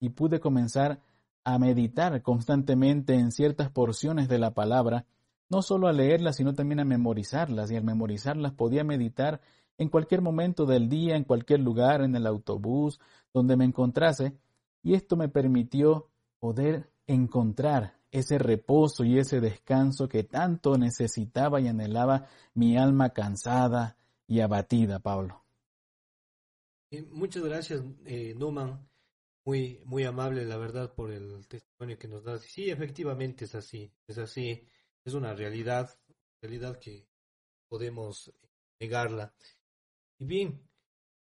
y 0.00 0.08
pude 0.10 0.40
comenzar 0.40 1.00
a 1.44 1.58
meditar 1.58 2.22
constantemente 2.22 3.14
en 3.14 3.30
ciertas 3.30 3.70
porciones 3.70 4.28
de 4.28 4.38
la 4.38 4.52
palabra, 4.52 5.06
no 5.48 5.62
solo 5.62 5.88
a 5.88 5.92
leerlas, 5.92 6.36
sino 6.36 6.54
también 6.54 6.80
a 6.80 6.84
memorizarlas, 6.84 7.70
y 7.70 7.76
al 7.76 7.84
memorizarlas 7.84 8.52
podía 8.52 8.84
meditar 8.84 9.40
en 9.78 9.88
cualquier 9.88 10.20
momento 10.22 10.66
del 10.66 10.88
día, 10.88 11.16
en 11.16 11.24
cualquier 11.24 11.60
lugar, 11.60 12.02
en 12.02 12.14
el 12.14 12.26
autobús, 12.26 13.00
donde 13.32 13.56
me 13.56 13.64
encontrase, 13.64 14.36
y 14.82 14.94
esto 14.94 15.16
me 15.16 15.28
permitió 15.28 16.08
poder 16.38 16.90
encontrar 17.06 17.98
ese 18.10 18.38
reposo 18.38 19.04
y 19.04 19.18
ese 19.18 19.40
descanso 19.40 20.08
que 20.08 20.24
tanto 20.24 20.76
necesitaba 20.76 21.60
y 21.60 21.68
anhelaba 21.68 22.26
mi 22.54 22.76
alma 22.76 23.10
cansada 23.10 23.96
y 24.26 24.40
abatida, 24.40 24.98
Pablo. 24.98 25.42
Muchas 27.12 27.44
gracias, 27.44 27.82
eh, 28.04 28.34
Numan. 28.36 28.89
Muy, 29.50 29.80
muy 29.84 30.04
amable, 30.04 30.44
la 30.44 30.56
verdad, 30.58 30.94
por 30.94 31.10
el 31.10 31.44
testimonio 31.48 31.98
que 31.98 32.06
nos 32.06 32.22
das. 32.22 32.42
Sí, 32.42 32.70
efectivamente 32.70 33.46
es 33.46 33.56
así, 33.56 33.92
es 34.06 34.16
así, 34.16 34.64
es 35.04 35.12
una 35.12 35.34
realidad, 35.34 35.90
realidad 36.40 36.78
que 36.78 37.08
podemos 37.68 38.32
negarla. 38.78 39.34
Y 40.20 40.26
bien, 40.26 40.70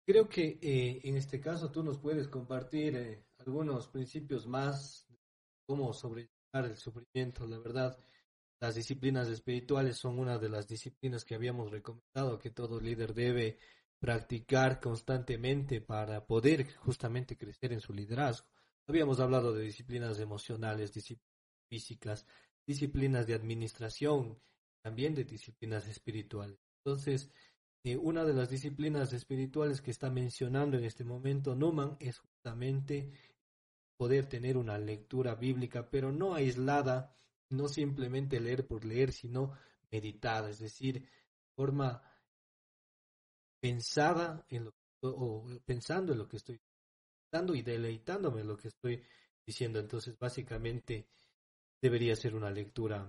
creo 0.06 0.28
que 0.28 0.58
eh, 0.60 1.00
en 1.04 1.16
este 1.16 1.40
caso 1.40 1.70
tú 1.70 1.82
nos 1.82 1.96
puedes 1.96 2.28
compartir 2.28 2.96
eh, 2.96 3.24
algunos 3.38 3.88
principios 3.88 4.46
más 4.46 5.06
de 5.08 5.16
cómo 5.66 5.94
sobrellevar 5.94 6.66
el 6.66 6.76
sufrimiento. 6.76 7.46
La 7.46 7.58
verdad, 7.58 7.98
las 8.60 8.74
disciplinas 8.74 9.30
espirituales 9.30 9.96
son 9.96 10.18
una 10.18 10.36
de 10.36 10.50
las 10.50 10.68
disciplinas 10.68 11.24
que 11.24 11.34
habíamos 11.34 11.70
recomendado 11.70 12.38
que 12.38 12.50
todo 12.50 12.78
líder 12.78 13.14
debe 13.14 13.58
practicar 13.98 14.80
constantemente 14.80 15.80
para 15.80 16.26
poder 16.26 16.72
justamente 16.76 17.36
crecer 17.36 17.72
en 17.72 17.80
su 17.80 17.92
liderazgo. 17.92 18.46
Habíamos 18.86 19.20
hablado 19.20 19.52
de 19.52 19.64
disciplinas 19.64 20.18
emocionales, 20.18 20.92
disciplinas 20.92 21.28
físicas, 21.68 22.26
disciplinas 22.66 23.26
de 23.26 23.34
administración, 23.34 24.40
también 24.82 25.14
de 25.14 25.24
disciplinas 25.24 25.86
espirituales. 25.88 26.58
Entonces, 26.84 27.30
eh, 27.84 27.96
una 27.96 28.24
de 28.24 28.34
las 28.34 28.50
disciplinas 28.50 29.12
espirituales 29.12 29.82
que 29.82 29.90
está 29.90 30.10
mencionando 30.10 30.78
en 30.78 30.84
este 30.84 31.04
momento 31.04 31.54
Numan 31.54 31.96
es 32.00 32.18
justamente 32.18 33.12
poder 33.96 34.26
tener 34.26 34.56
una 34.56 34.78
lectura 34.78 35.34
bíblica, 35.34 35.90
pero 35.90 36.12
no 36.12 36.34
aislada, 36.34 37.16
no 37.50 37.68
simplemente 37.68 38.40
leer 38.40 38.66
por 38.66 38.84
leer, 38.84 39.12
sino 39.12 39.52
meditada, 39.90 40.50
es 40.50 40.60
decir, 40.60 41.08
forma 41.56 42.02
pensada 43.60 44.44
en 44.48 44.64
lo 44.64 44.74
o 45.02 45.44
pensando 45.64 46.12
en 46.12 46.18
lo 46.18 46.28
que 46.28 46.38
estoy 46.38 46.60
dando 47.30 47.54
y 47.54 47.62
deleitándome 47.62 48.40
en 48.40 48.48
lo 48.48 48.56
que 48.56 48.68
estoy 48.68 49.02
diciendo. 49.46 49.78
Entonces, 49.78 50.18
básicamente 50.18 51.06
debería 51.80 52.16
ser 52.16 52.34
una 52.34 52.50
lectura 52.50 53.08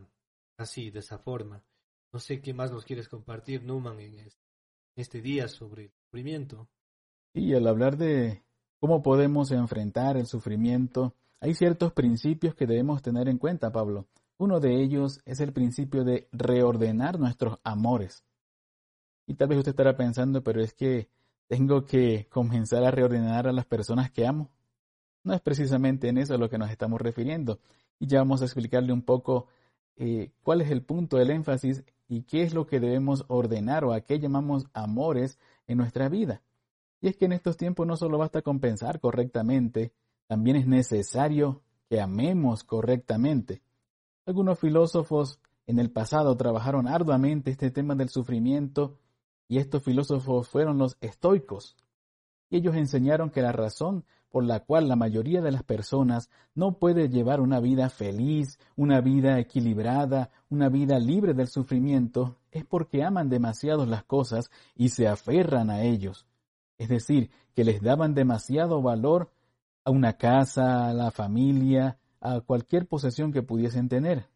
así, 0.58 0.92
de 0.92 1.00
esa 1.00 1.18
forma. 1.18 1.64
No 2.12 2.20
sé 2.20 2.42
qué 2.42 2.54
más 2.54 2.72
nos 2.72 2.86
quieres 2.86 3.08
compartir, 3.08 3.64
Numan, 3.64 4.00
en 4.00 4.30
este, 4.96 5.22
día 5.22 5.48
sobre 5.48 5.86
el 5.86 5.92
sufrimiento. 5.92 6.68
Y 7.34 7.54
al 7.54 7.68
hablar 7.68 7.98
de 7.98 8.44
cómo 8.80 9.02
podemos 9.02 9.52
enfrentar 9.52 10.18
el 10.18 10.26
sufrimiento, 10.26 11.16
hay 11.40 11.54
ciertos 11.54 11.94
principios 11.94 12.56
que 12.56 12.66
debemos 12.66 13.02
tener 13.02 13.30
en 13.30 13.38
cuenta, 13.38 13.72
Pablo. 13.72 14.08
Uno 14.38 14.60
de 14.60 14.82
ellos 14.82 15.22
es 15.26 15.40
el 15.40 15.54
principio 15.54 16.04
de 16.04 16.28
reordenar 16.32 17.20
nuestros 17.20 17.60
amores. 17.64 18.24
Y 19.30 19.36
tal 19.36 19.50
vez 19.50 19.60
usted 19.60 19.74
estará 19.74 19.96
pensando, 19.96 20.44
pero 20.44 20.60
es 20.60 20.74
que 20.74 21.08
tengo 21.48 21.86
que 21.86 22.28
comenzar 22.32 22.84
a 22.84 22.90
reordenar 22.90 23.48
a 23.48 23.52
las 23.52 23.66
personas 23.66 24.10
que 24.10 24.26
amo. 24.26 24.50
No 25.24 25.36
es 25.36 25.42
precisamente 25.42 26.10
en 26.10 26.18
eso 26.18 26.34
a 26.34 26.40
lo 26.40 26.50
que 26.50 26.58
nos 26.58 26.72
estamos 26.72 27.00
refiriendo. 27.00 27.60
Y 28.00 28.08
ya 28.08 28.18
vamos 28.18 28.42
a 28.42 28.46
explicarle 28.46 28.92
un 28.92 29.04
poco 29.04 29.46
eh, 29.98 30.32
cuál 30.42 30.62
es 30.62 30.72
el 30.72 30.82
punto 30.82 31.18
del 31.18 31.30
énfasis 31.30 31.84
y 32.08 32.24
qué 32.24 32.42
es 32.42 32.56
lo 32.56 32.66
que 32.66 32.80
debemos 32.80 33.24
ordenar 33.28 33.86
o 33.86 33.94
a 33.94 34.02
qué 34.02 34.18
llamamos 34.18 34.66
amores 34.74 35.38
en 35.68 35.78
nuestra 35.78 36.10
vida. 36.10 36.42
Y 37.00 37.10
es 37.10 37.16
que 37.16 37.26
en 37.26 37.34
estos 37.34 37.56
tiempos 37.56 37.86
no 37.86 37.98
solo 37.98 38.18
basta 38.18 38.42
con 38.42 38.60
pensar 38.60 39.00
correctamente, 39.00 39.94
también 40.26 40.56
es 40.56 40.66
necesario 40.66 41.62
que 41.88 42.02
amemos 42.02 42.64
correctamente. 42.64 43.62
Algunos 44.26 44.58
filósofos 44.58 45.40
en 45.68 45.78
el 45.78 45.92
pasado 45.92 46.36
trabajaron 46.36 46.88
arduamente 46.88 47.52
este 47.52 47.70
tema 47.70 47.94
del 47.94 48.10
sufrimiento 48.10 48.98
y 49.50 49.58
estos 49.58 49.84
filósofos 49.84 50.48
fueron 50.48 50.78
los 50.78 50.96
estoicos. 51.02 51.76
Y 52.50 52.58
ellos 52.58 52.76
enseñaron 52.76 53.32
que 53.32 53.42
la 53.42 53.52
razón 53.52 54.06
por 54.30 54.44
la 54.46 54.60
cual 54.60 54.88
la 54.88 54.96
mayoría 54.96 55.42
de 55.42 55.52
las 55.52 55.64
personas 55.64 56.30
no 56.54 56.78
puede 56.78 57.10
llevar 57.10 57.42
una 57.42 57.60
vida 57.60 57.90
feliz, 57.90 58.60
una 58.76 59.02
vida 59.02 59.40
equilibrada, 59.40 60.30
una 60.50 60.70
vida 60.70 61.00
libre 61.00 61.34
del 61.34 61.48
sufrimiento, 61.48 62.38
es 62.52 62.64
porque 62.64 63.04
aman 63.04 63.28
demasiado 63.28 63.88
las 63.88 64.04
cosas 64.04 64.52
y 64.76 64.90
se 64.90 65.08
aferran 65.08 65.72
a 65.72 65.82
ellos. 65.82 66.28
Es 66.78 66.90
decir, 66.90 67.32
que 67.56 67.64
les 67.64 67.82
daban 67.82 68.14
demasiado 68.14 68.84
valor 68.84 69.32
a 69.84 69.90
una 69.90 70.14
casa, 70.14 70.90
a 70.90 70.94
la 70.94 71.10
familia, 71.10 71.98
a 72.22 72.42
cualquier 72.42 72.88
posesión 72.88 73.34
que 73.34 73.42
pudiesen 73.42 73.90
tener. 73.90 74.28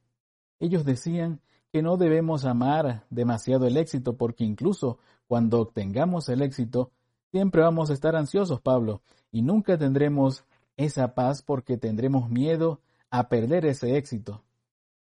Ellos 0.60 0.86
decían 0.86 1.40
que 1.74 1.82
no 1.82 1.98
debemos 1.98 2.46
amar 2.46 3.04
demasiado 3.10 3.66
el 3.66 3.78
éxito 3.78 4.16
porque 4.16 4.44
incluso 4.44 5.00
cuando 5.28 5.60
obtengamos 5.60 6.30
el 6.30 6.44
éxito, 6.44 6.92
siempre 7.32 7.64
vamos 7.64 7.90
a 7.90 7.94
estar 7.94 8.16
ansiosos, 8.16 8.62
Pablo, 8.62 9.02
y 9.32 9.42
nunca 9.42 9.76
tendremos 9.76 10.46
esa 10.78 11.16
paz 11.16 11.42
porque 11.42 11.78
tendremos 11.78 12.30
miedo 12.30 12.80
a 13.10 13.28
perder 13.28 13.66
ese 13.66 13.98
éxito. 13.98 14.44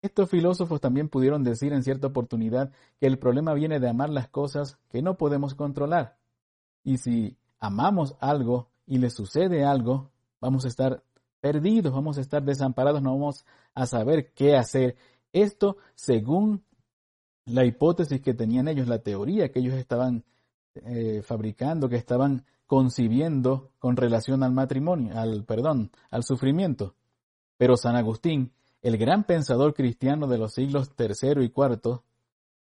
Estos 0.00 0.30
filósofos 0.30 0.80
también 0.80 1.08
pudieron 1.08 1.42
decir 1.42 1.72
en 1.72 1.82
cierta 1.82 2.06
oportunidad 2.06 2.70
que 3.00 3.08
el 3.08 3.18
problema 3.18 3.52
viene 3.52 3.80
de 3.80 3.88
amar 3.88 4.08
las 4.08 4.28
cosas 4.28 4.78
que 4.90 5.02
no 5.02 5.16
podemos 5.16 5.56
controlar. 5.56 6.18
Y 6.84 6.98
si 6.98 7.36
amamos 7.58 8.14
algo 8.20 8.68
y 8.86 8.98
le 8.98 9.10
sucede 9.10 9.64
algo, 9.64 10.10
vamos 10.40 10.64
a 10.64 10.68
estar 10.68 11.02
perdidos, 11.40 11.92
vamos 11.92 12.16
a 12.16 12.20
estar 12.20 12.44
desamparados, 12.44 13.02
no 13.02 13.10
vamos 13.10 13.44
a 13.74 13.86
saber 13.86 14.32
qué 14.34 14.56
hacer. 14.56 14.96
Esto 15.32 15.76
según 15.94 16.64
la 17.46 17.64
hipótesis 17.64 18.20
que 18.20 18.34
tenían 18.34 18.68
ellos, 18.68 18.88
la 18.88 19.00
teoría 19.00 19.50
que 19.50 19.60
ellos 19.60 19.74
estaban 19.74 20.24
eh, 20.74 21.22
fabricando, 21.22 21.88
que 21.88 21.96
estaban 21.96 22.44
concibiendo 22.66 23.72
con 23.78 23.96
relación 23.96 24.42
al 24.42 24.52
matrimonio, 24.52 25.18
al 25.18 25.44
perdón, 25.44 25.90
al 26.10 26.22
sufrimiento. 26.22 26.94
Pero 27.56 27.76
San 27.76 27.96
Agustín, 27.96 28.52
el 28.82 28.96
gran 28.96 29.24
pensador 29.24 29.74
cristiano 29.74 30.28
de 30.28 30.38
los 30.38 30.54
siglos 30.54 30.94
tercero 30.94 31.42
y 31.42 31.50
cuarto, 31.50 32.04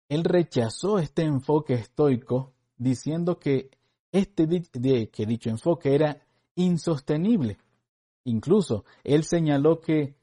él 0.09 0.23
rechazó 0.23 0.99
este 0.99 1.23
enfoque 1.23 1.75
estoico 1.75 2.53
diciendo 2.77 3.39
que 3.39 3.71
este 4.11 4.47
que 4.47 5.25
dicho 5.25 5.49
enfoque 5.49 5.95
era 5.95 6.21
insostenible. 6.55 7.57
Incluso 8.25 8.85
él 9.03 9.23
señaló 9.23 9.79
que 9.79 10.15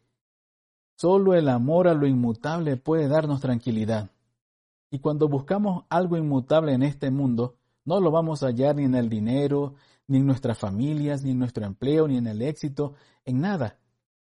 solo 1.03 1.35
el 1.35 1.49
amor 1.49 1.89
a 1.89 1.95
lo 1.95 2.07
inmutable 2.07 2.77
puede 2.77 3.09
darnos 3.09 3.41
tranquilidad. 3.41 4.13
Y 4.89 5.01
cuando 5.01 5.27
buscamos 5.27 5.85
algo 5.89 6.17
inmutable 6.17 6.75
en 6.75 6.85
este 6.85 7.11
mundo, 7.11 7.57
no 7.85 7.99
lo 7.99 8.13
vamos 8.13 8.45
a 8.45 8.47
hallar 8.47 8.77
ni 8.77 8.85
en 8.85 8.95
el 8.95 9.09
dinero, 9.09 9.75
ni 10.07 10.19
en 10.19 10.27
nuestras 10.27 10.61
familias, 10.61 11.25
ni 11.25 11.33
en 11.33 11.41
nuestro 11.41 11.67
empleo, 11.67 12.07
ni 12.07 12.19
en 12.19 12.29
el 12.29 12.41
éxito, 12.41 12.95
en 13.25 13.41
nada. 13.41 13.81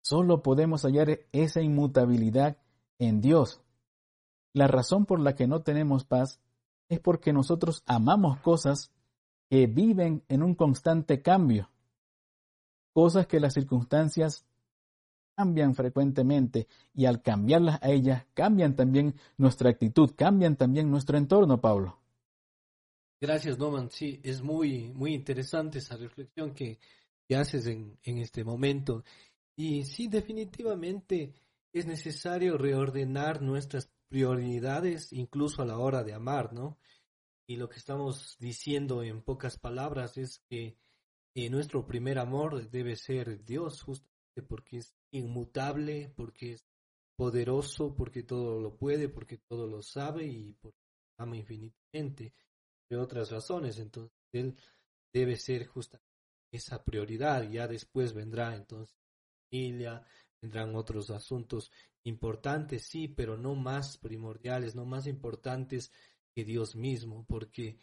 Solo 0.02 0.42
podemos 0.42 0.82
hallar 0.82 1.20
esa 1.30 1.62
inmutabilidad 1.62 2.56
en 2.98 3.20
Dios. 3.20 3.62
La 4.52 4.66
razón 4.66 5.06
por 5.06 5.20
la 5.20 5.36
que 5.36 5.46
no 5.46 5.62
tenemos 5.62 6.02
paz 6.02 6.40
es 6.88 6.98
porque 6.98 7.32
nosotros 7.32 7.84
amamos 7.86 8.40
cosas 8.40 8.90
que 9.48 9.68
viven 9.68 10.24
en 10.26 10.42
un 10.42 10.56
constante 10.56 11.22
cambio, 11.22 11.70
cosas 12.92 13.28
que 13.28 13.38
las 13.38 13.54
circunstancias 13.54 14.44
cambian 15.36 15.74
frecuentemente 15.74 16.66
y 16.94 17.04
al 17.04 17.22
cambiarlas 17.22 17.78
a 17.82 17.90
ellas 17.90 18.24
cambian 18.32 18.74
también 18.74 19.14
nuestra 19.36 19.70
actitud, 19.70 20.12
cambian 20.16 20.56
también 20.56 20.90
nuestro 20.90 21.18
entorno, 21.18 21.60
Pablo. 21.60 22.00
Gracias, 23.20 23.58
Norman. 23.58 23.90
Sí, 23.90 24.20
es 24.22 24.42
muy, 24.42 24.92
muy 24.94 25.14
interesante 25.14 25.78
esa 25.78 25.96
reflexión 25.96 26.54
que, 26.54 26.78
que 27.28 27.36
haces 27.36 27.66
en, 27.66 27.98
en 28.02 28.18
este 28.18 28.44
momento. 28.44 29.04
Y 29.56 29.84
sí, 29.84 30.08
definitivamente 30.08 31.32
es 31.72 31.86
necesario 31.86 32.56
reordenar 32.56 33.42
nuestras 33.42 33.90
prioridades 34.08 35.12
incluso 35.12 35.62
a 35.62 35.66
la 35.66 35.78
hora 35.78 36.02
de 36.02 36.14
amar, 36.14 36.52
¿no? 36.52 36.78
Y 37.46 37.56
lo 37.56 37.68
que 37.68 37.78
estamos 37.78 38.36
diciendo 38.38 39.02
en 39.02 39.22
pocas 39.22 39.58
palabras 39.58 40.16
es 40.16 40.40
que 40.48 40.76
nuestro 41.50 41.86
primer 41.86 42.18
amor 42.18 42.70
debe 42.70 42.96
ser 42.96 43.44
Dios, 43.44 43.82
justamente 43.82 44.15
porque 44.42 44.78
es 44.78 44.94
inmutable, 45.12 46.12
porque 46.16 46.52
es 46.52 46.66
poderoso, 47.16 47.94
porque 47.94 48.22
todo 48.22 48.60
lo 48.60 48.76
puede, 48.76 49.08
porque 49.08 49.38
todo 49.38 49.66
lo 49.66 49.82
sabe 49.82 50.26
y 50.26 50.52
porque 50.60 50.78
ama 51.18 51.36
infinitamente, 51.36 52.34
de 52.90 52.96
otras 52.96 53.30
razones. 53.30 53.78
Entonces, 53.78 54.12
Él 54.32 54.56
debe 55.12 55.36
ser 55.36 55.66
justamente 55.66 56.06
esa 56.52 56.84
prioridad. 56.84 57.48
Ya 57.50 57.66
después 57.66 58.12
vendrá 58.12 58.54
entonces 58.54 58.96
familia, 59.50 60.04
vendrán 60.42 60.74
otros 60.74 61.10
asuntos 61.10 61.70
importantes, 62.04 62.84
sí, 62.84 63.08
pero 63.08 63.36
no 63.36 63.54
más 63.54 63.98
primordiales, 63.98 64.74
no 64.74 64.84
más 64.84 65.06
importantes 65.06 65.90
que 66.34 66.44
Dios 66.44 66.76
mismo, 66.76 67.24
porque 67.26 67.78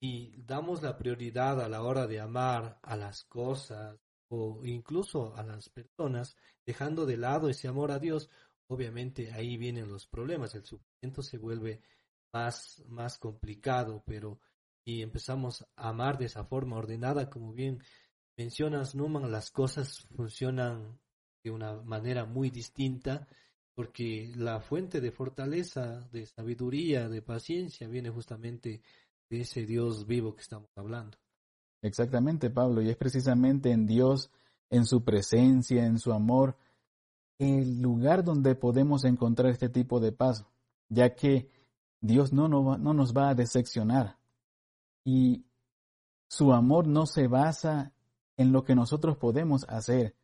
si 0.00 0.32
damos 0.46 0.82
la 0.82 0.96
prioridad 0.96 1.60
a 1.60 1.68
la 1.68 1.82
hora 1.82 2.06
de 2.06 2.20
amar 2.20 2.78
a 2.82 2.96
las 2.96 3.24
cosas 3.24 3.98
o 4.28 4.64
incluso 4.64 5.34
a 5.36 5.42
las 5.42 5.68
personas, 5.68 6.36
dejando 6.66 7.06
de 7.06 7.16
lado 7.16 7.48
ese 7.48 7.68
amor 7.68 7.90
a 7.90 7.98
Dios, 7.98 8.30
obviamente 8.68 9.32
ahí 9.32 9.56
vienen 9.56 9.88
los 9.88 10.06
problemas, 10.06 10.54
el 10.54 10.64
sufrimiento 10.64 11.22
se 11.22 11.38
vuelve 11.38 11.82
más, 12.32 12.84
más 12.88 13.18
complicado, 13.18 14.02
pero 14.06 14.38
si 14.84 15.02
empezamos 15.02 15.66
a 15.76 15.88
amar 15.88 16.18
de 16.18 16.26
esa 16.26 16.44
forma 16.44 16.76
ordenada, 16.76 17.30
como 17.30 17.52
bien 17.52 17.82
mencionas, 18.36 18.94
Numan, 18.94 19.30
las 19.30 19.50
cosas 19.50 20.06
funcionan 20.14 21.00
de 21.42 21.50
una 21.50 21.80
manera 21.82 22.24
muy 22.24 22.50
distinta, 22.50 23.26
porque 23.74 24.32
la 24.34 24.60
fuente 24.60 25.00
de 25.00 25.12
fortaleza, 25.12 26.08
de 26.12 26.26
sabiduría, 26.26 27.08
de 27.08 27.22
paciencia, 27.22 27.88
viene 27.88 28.10
justamente 28.10 28.82
de 29.30 29.40
ese 29.40 29.64
Dios 29.66 30.06
vivo 30.06 30.34
que 30.34 30.42
estamos 30.42 30.70
hablando. 30.76 31.18
Exactamente, 31.82 32.50
Pablo, 32.50 32.82
y 32.82 32.90
es 32.90 32.96
precisamente 32.96 33.70
en 33.70 33.86
Dios, 33.86 34.30
en 34.70 34.84
su 34.84 35.04
presencia, 35.04 35.86
en 35.86 35.98
su 35.98 36.12
amor, 36.12 36.56
el 37.38 37.80
lugar 37.80 38.24
donde 38.24 38.54
podemos 38.54 39.04
encontrar 39.04 39.52
este 39.52 39.68
tipo 39.68 40.00
de 40.00 40.12
paz, 40.12 40.44
ya 40.88 41.14
que 41.14 41.50
Dios 42.00 42.32
no, 42.32 42.48
no, 42.48 42.76
no 42.76 42.94
nos 42.94 43.16
va 43.16 43.30
a 43.30 43.34
decepcionar 43.34 44.18
y 45.04 45.44
su 46.28 46.52
amor 46.52 46.86
no 46.86 47.06
se 47.06 47.28
basa 47.28 47.92
en 48.36 48.52
lo 48.52 48.64
que 48.64 48.74
nosotros 48.74 49.16
podemos 49.16 49.64
hacer. 49.68 50.14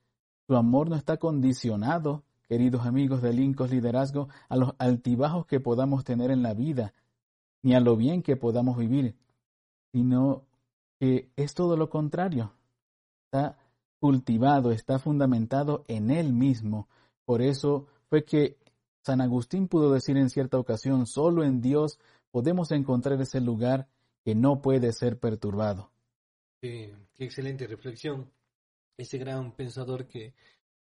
Su 0.46 0.56
amor 0.56 0.90
no 0.90 0.96
está 0.96 1.16
condicionado, 1.16 2.24
queridos 2.48 2.84
amigos 2.84 3.22
del 3.22 3.40
Incos 3.40 3.70
Liderazgo, 3.70 4.28
a 4.48 4.56
los 4.56 4.74
altibajos 4.78 5.46
que 5.46 5.58
podamos 5.58 6.04
tener 6.04 6.30
en 6.30 6.42
la 6.42 6.52
vida, 6.52 6.92
ni 7.62 7.74
a 7.74 7.80
lo 7.80 7.96
bien 7.96 8.22
que 8.22 8.36
podamos 8.36 8.76
vivir, 8.76 9.16
sino 9.92 10.44
que 10.98 11.30
es 11.36 11.54
todo 11.54 11.76
lo 11.76 11.90
contrario. 11.90 12.52
Está 13.26 13.58
cultivado, 14.00 14.70
está 14.70 14.98
fundamentado 14.98 15.84
en 15.88 16.10
Él 16.10 16.32
mismo. 16.32 16.88
Por 17.24 17.42
eso 17.42 17.86
fue 18.08 18.24
que 18.24 18.58
San 19.04 19.20
Agustín 19.20 19.68
pudo 19.68 19.92
decir 19.92 20.16
en 20.16 20.30
cierta 20.30 20.58
ocasión, 20.58 21.06
solo 21.06 21.44
en 21.44 21.60
Dios 21.60 21.98
podemos 22.30 22.70
encontrar 22.70 23.20
ese 23.20 23.40
lugar 23.40 23.88
que 24.24 24.34
no 24.34 24.62
puede 24.62 24.92
ser 24.92 25.18
perturbado. 25.18 25.90
qué 26.60 27.24
excelente 27.24 27.66
reflexión. 27.66 28.30
Ese 28.96 29.18
gran 29.18 29.52
pensador 29.52 30.06
que 30.06 30.34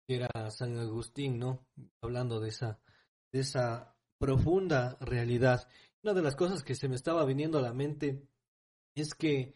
era 0.07 0.29
San 0.51 0.79
Agustín, 0.79 1.38
¿no? 1.38 1.67
Hablando 2.01 2.40
de 2.40 2.51
esa, 2.51 2.79
de 3.33 3.40
esa 3.40 3.95
profunda 4.19 4.97
realidad. 5.01 5.69
Una 6.03 6.14
de 6.14 6.23
las 6.23 6.37
cosas 6.37 6.62
que 6.62 6.75
se 6.75 6.88
me 6.88 6.97
estaba 6.97 7.25
viniendo 7.25 7.59
a 7.59 7.62
la 7.62 7.73
mente 7.73 8.23
es 8.95 9.14
que 9.14 9.55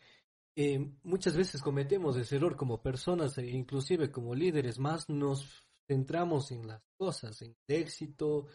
eh, 0.61 0.93
muchas 1.05 1.37
veces 1.37 1.63
cometemos 1.63 2.17
ese 2.17 2.35
error 2.35 2.57
como 2.57 2.83
personas 2.83 3.39
e 3.39 3.47
inclusive 3.47 4.11
como 4.11 4.35
líderes, 4.35 4.81
más 4.81 5.09
nos 5.09 5.65
centramos 5.87 6.51
en 6.51 6.67
las 6.67 6.83
cosas, 6.97 7.41
en 7.43 7.57
el 7.69 7.77
éxito, 7.77 8.49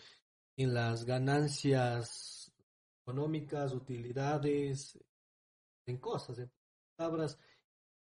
en 0.58 0.74
las 0.74 1.06
ganancias 1.06 2.54
económicas, 3.02 3.74
utilidades, 3.74 5.00
en 5.86 5.98
cosas, 6.00 6.40
en 6.40 6.52
palabras, 6.98 7.40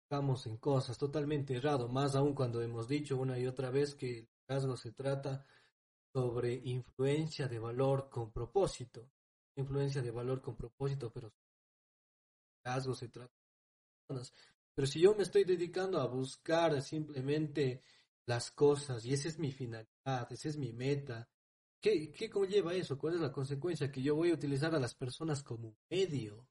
estamos 0.05 0.47
en 0.47 0.57
cosas 0.57 0.97
totalmente 0.97 1.55
errado, 1.55 1.87
más 1.91 2.15
aún 2.15 2.35
cuando 2.35 2.63
hemos 2.63 2.89
dicho 2.89 3.19
una 3.19 3.39
y 3.39 3.47
otra 3.47 3.69
vez 3.69 3.95
que 3.95 4.21
el 4.21 4.29
liderazgo 4.49 4.79
se 4.79 4.93
trata 4.93 5.45
sobre 6.15 6.55
influencia 6.65 7.47
de 7.47 7.59
valor 7.59 8.09
con 8.09 8.33
propósito 8.33 9.11
influencia 9.55 10.01
de 10.01 10.11
valor 10.11 10.41
con 10.41 10.57
propósito, 10.57 11.13
pero 11.13 11.31
liderazgo 12.65 12.95
se 12.95 13.09
trata 13.09 13.42
personas. 14.13 14.53
Pero 14.75 14.87
si 14.87 15.01
yo 15.01 15.15
me 15.15 15.23
estoy 15.23 15.45
dedicando 15.45 16.01
a 16.01 16.07
buscar 16.07 16.81
simplemente 16.83 17.83
las 18.27 18.51
cosas 18.51 19.05
y 19.05 19.13
esa 19.13 19.29
es 19.29 19.39
mi 19.39 19.53
finalidad, 19.53 20.31
esa 20.31 20.49
es 20.49 20.57
mi 20.57 20.73
meta, 20.73 21.29
¿qué, 21.81 22.11
qué 22.13 22.31
conlleva 22.31 22.75
eso? 22.75 22.99
¿Cuál 22.99 23.15
es 23.15 23.21
la 23.21 23.33
consecuencia? 23.33 23.91
Que 23.91 24.03
yo 24.03 24.15
voy 24.15 24.31
a 24.31 24.35
utilizar 24.35 24.75
a 24.75 24.81
las 24.81 24.95
personas 24.95 25.43
como 25.43 25.77
medio, 25.91 26.49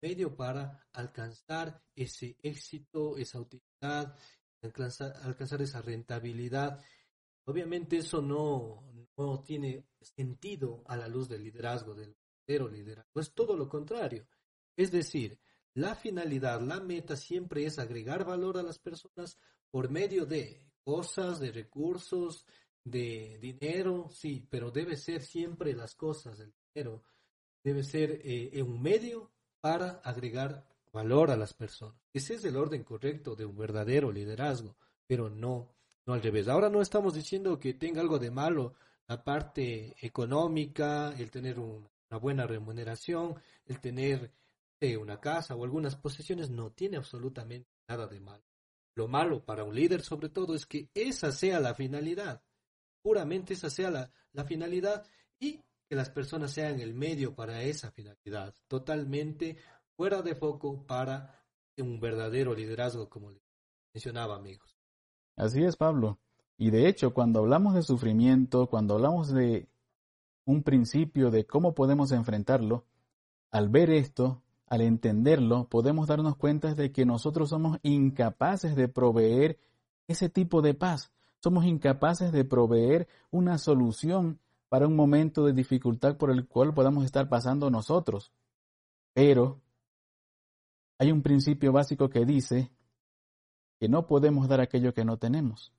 medio 0.00 0.36
para 0.36 0.86
alcanzar 0.92 1.82
ese 1.96 2.36
éxito, 2.42 3.16
esa 3.16 3.40
utilidad, 3.40 4.16
alcanzar, 4.62 5.14
alcanzar 5.22 5.62
esa 5.62 5.82
rentabilidad. 5.82 6.80
Obviamente 7.44 7.96
eso 7.96 8.22
no, 8.22 8.84
no 9.16 9.40
tiene 9.42 9.86
sentido 10.00 10.84
a 10.86 10.96
la 10.96 11.08
luz 11.08 11.28
del 11.28 11.42
liderazgo, 11.42 11.94
del 11.94 12.14
liderazgo. 12.46 13.20
Es 13.20 13.32
todo 13.32 13.56
lo 13.56 13.68
contrario. 13.68 14.26
Es 14.76 14.90
decir, 14.90 15.38
la 15.78 15.94
finalidad, 15.94 16.60
la 16.60 16.80
meta 16.80 17.16
siempre 17.16 17.64
es 17.64 17.78
agregar 17.78 18.24
valor 18.24 18.58
a 18.58 18.62
las 18.62 18.78
personas 18.78 19.38
por 19.70 19.90
medio 19.90 20.26
de 20.26 20.60
cosas, 20.82 21.38
de 21.38 21.52
recursos, 21.52 22.44
de 22.82 23.38
dinero, 23.40 24.08
sí, 24.10 24.44
pero 24.50 24.70
debe 24.70 24.96
ser 24.96 25.22
siempre 25.22 25.74
las 25.74 25.94
cosas, 25.94 26.40
el 26.40 26.52
dinero, 26.74 27.02
debe 27.62 27.84
ser 27.84 28.20
eh, 28.24 28.62
un 28.62 28.82
medio 28.82 29.30
para 29.60 30.00
agregar 30.02 30.66
valor 30.92 31.30
a 31.30 31.36
las 31.36 31.54
personas. 31.54 32.00
Ese 32.12 32.34
es 32.34 32.44
el 32.44 32.56
orden 32.56 32.82
correcto 32.82 33.36
de 33.36 33.44
un 33.44 33.56
verdadero 33.56 34.10
liderazgo, 34.10 34.76
pero 35.06 35.30
no, 35.30 35.74
no 36.06 36.14
al 36.14 36.22
revés. 36.22 36.48
Ahora 36.48 36.70
no 36.70 36.80
estamos 36.80 37.14
diciendo 37.14 37.58
que 37.58 37.74
tenga 37.74 38.00
algo 38.00 38.18
de 38.18 38.30
malo 38.30 38.74
la 39.06 39.22
parte 39.22 39.94
económica, 40.00 41.14
el 41.16 41.30
tener 41.30 41.58
una 41.60 42.18
buena 42.18 42.46
remuneración, 42.46 43.36
el 43.66 43.80
tener 43.80 44.32
una 44.98 45.20
casa 45.20 45.54
o 45.54 45.64
algunas 45.64 45.96
posesiones 45.96 46.50
no 46.50 46.70
tiene 46.70 46.96
absolutamente 46.96 47.68
nada 47.88 48.06
de 48.06 48.20
malo. 48.20 48.44
Lo 48.94 49.08
malo 49.08 49.44
para 49.44 49.64
un 49.64 49.74
líder 49.74 50.02
sobre 50.02 50.28
todo 50.28 50.54
es 50.54 50.66
que 50.66 50.90
esa 50.94 51.32
sea 51.32 51.60
la 51.60 51.74
finalidad, 51.74 52.42
puramente 53.02 53.54
esa 53.54 53.70
sea 53.70 53.90
la, 53.90 54.10
la 54.32 54.44
finalidad 54.44 55.04
y 55.38 55.60
que 55.88 55.96
las 55.96 56.10
personas 56.10 56.52
sean 56.52 56.80
el 56.80 56.94
medio 56.94 57.34
para 57.34 57.62
esa 57.62 57.90
finalidad, 57.90 58.54
totalmente 58.66 59.56
fuera 59.96 60.22
de 60.22 60.34
foco 60.34 60.86
para 60.86 61.44
un 61.78 62.00
verdadero 62.00 62.54
liderazgo, 62.54 63.08
como 63.08 63.32
mencionaba, 63.94 64.36
amigos. 64.36 64.76
Así 65.36 65.62
es, 65.62 65.76
Pablo. 65.76 66.18
Y 66.56 66.70
de 66.70 66.88
hecho, 66.88 67.14
cuando 67.14 67.38
hablamos 67.40 67.74
de 67.74 67.82
sufrimiento, 67.82 68.68
cuando 68.68 68.94
hablamos 68.94 69.32
de 69.32 69.68
un 70.44 70.62
principio 70.62 71.30
de 71.30 71.46
cómo 71.46 71.74
podemos 71.74 72.10
enfrentarlo, 72.10 72.86
al 73.50 73.68
ver 73.68 73.90
esto, 73.90 74.42
al 74.70 74.82
entenderlo, 74.82 75.68
podemos 75.68 76.06
darnos 76.06 76.36
cuenta 76.36 76.74
de 76.74 76.92
que 76.92 77.06
nosotros 77.06 77.50
somos 77.50 77.78
incapaces 77.82 78.76
de 78.76 78.88
proveer 78.88 79.58
ese 80.06 80.28
tipo 80.28 80.62
de 80.62 80.74
paz. 80.74 81.12
Somos 81.42 81.64
incapaces 81.64 82.32
de 82.32 82.44
proveer 82.44 83.08
una 83.30 83.58
solución 83.58 84.40
para 84.68 84.86
un 84.86 84.96
momento 84.96 85.44
de 85.44 85.52
dificultad 85.52 86.16
por 86.16 86.30
el 86.30 86.46
cual 86.46 86.74
podamos 86.74 87.04
estar 87.04 87.28
pasando 87.28 87.70
nosotros. 87.70 88.32
Pero 89.14 89.60
hay 90.98 91.12
un 91.12 91.22
principio 91.22 91.72
básico 91.72 92.08
que 92.08 92.24
dice 92.24 92.70
que 93.78 93.88
no 93.88 94.06
podemos 94.06 94.48
dar 94.48 94.60
aquello 94.60 94.92
que 94.92 95.04
no 95.04 95.16
tenemos. 95.16 95.72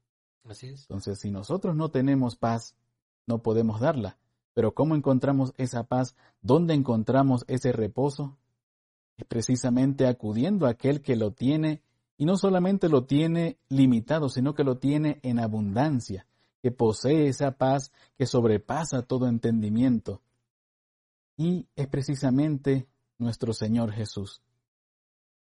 Así 0.45 0.67
es. 0.67 0.81
Entonces, 0.81 1.19
si 1.19 1.29
nosotros 1.29 1.75
no 1.75 1.89
tenemos 1.91 2.35
paz, 2.35 2.75
no 3.27 3.43
podemos 3.43 3.79
darla. 3.81 4.17
Pero 4.53 4.73
¿cómo 4.73 4.95
encontramos 4.95 5.53
esa 5.57 5.83
paz? 5.83 6.15
¿Dónde 6.41 6.73
encontramos 6.73 7.45
ese 7.47 7.71
reposo? 7.71 8.38
Es 9.19 9.25
precisamente 9.25 10.07
acudiendo 10.07 10.65
a 10.65 10.69
aquel 10.69 11.01
que 11.01 11.17
lo 11.17 11.31
tiene, 11.31 11.81
y 12.15 12.25
no 12.25 12.37
solamente 12.37 12.87
lo 12.87 13.03
tiene 13.03 13.57
limitado, 13.67 14.29
sino 14.29 14.55
que 14.55 14.63
lo 14.63 14.77
tiene 14.77 15.19
en 15.23 15.39
abundancia, 15.39 16.25
que 16.61 16.71
posee 16.71 17.27
esa 17.27 17.51
paz 17.51 17.91
que 18.17 18.25
sobrepasa 18.25 19.01
todo 19.01 19.27
entendimiento. 19.27 20.21
Y 21.35 21.67
es 21.75 21.87
precisamente 21.87 22.87
nuestro 23.17 23.51
Señor 23.51 23.91
Jesús. 23.91 24.41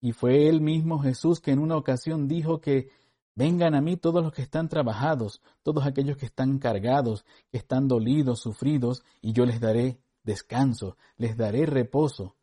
Y 0.02 0.12
fue 0.12 0.50
él 0.50 0.60
mismo 0.60 0.98
Jesús 0.98 1.40
que 1.40 1.52
en 1.52 1.58
una 1.58 1.78
ocasión 1.78 2.28
dijo 2.28 2.60
que 2.60 2.90
vengan 3.34 3.74
a 3.74 3.80
mí 3.80 3.96
todos 3.96 4.22
los 4.22 4.34
que 4.34 4.42
están 4.42 4.68
trabajados, 4.68 5.40
todos 5.62 5.86
aquellos 5.86 6.18
que 6.18 6.26
están 6.26 6.58
cargados, 6.58 7.24
que 7.50 7.56
están 7.56 7.88
dolidos, 7.88 8.40
sufridos, 8.40 9.02
y 9.22 9.32
yo 9.32 9.46
les 9.46 9.60
daré 9.60 9.98
descanso, 10.24 10.98
les 11.16 11.38
daré 11.38 11.64
reposo. 11.64 12.36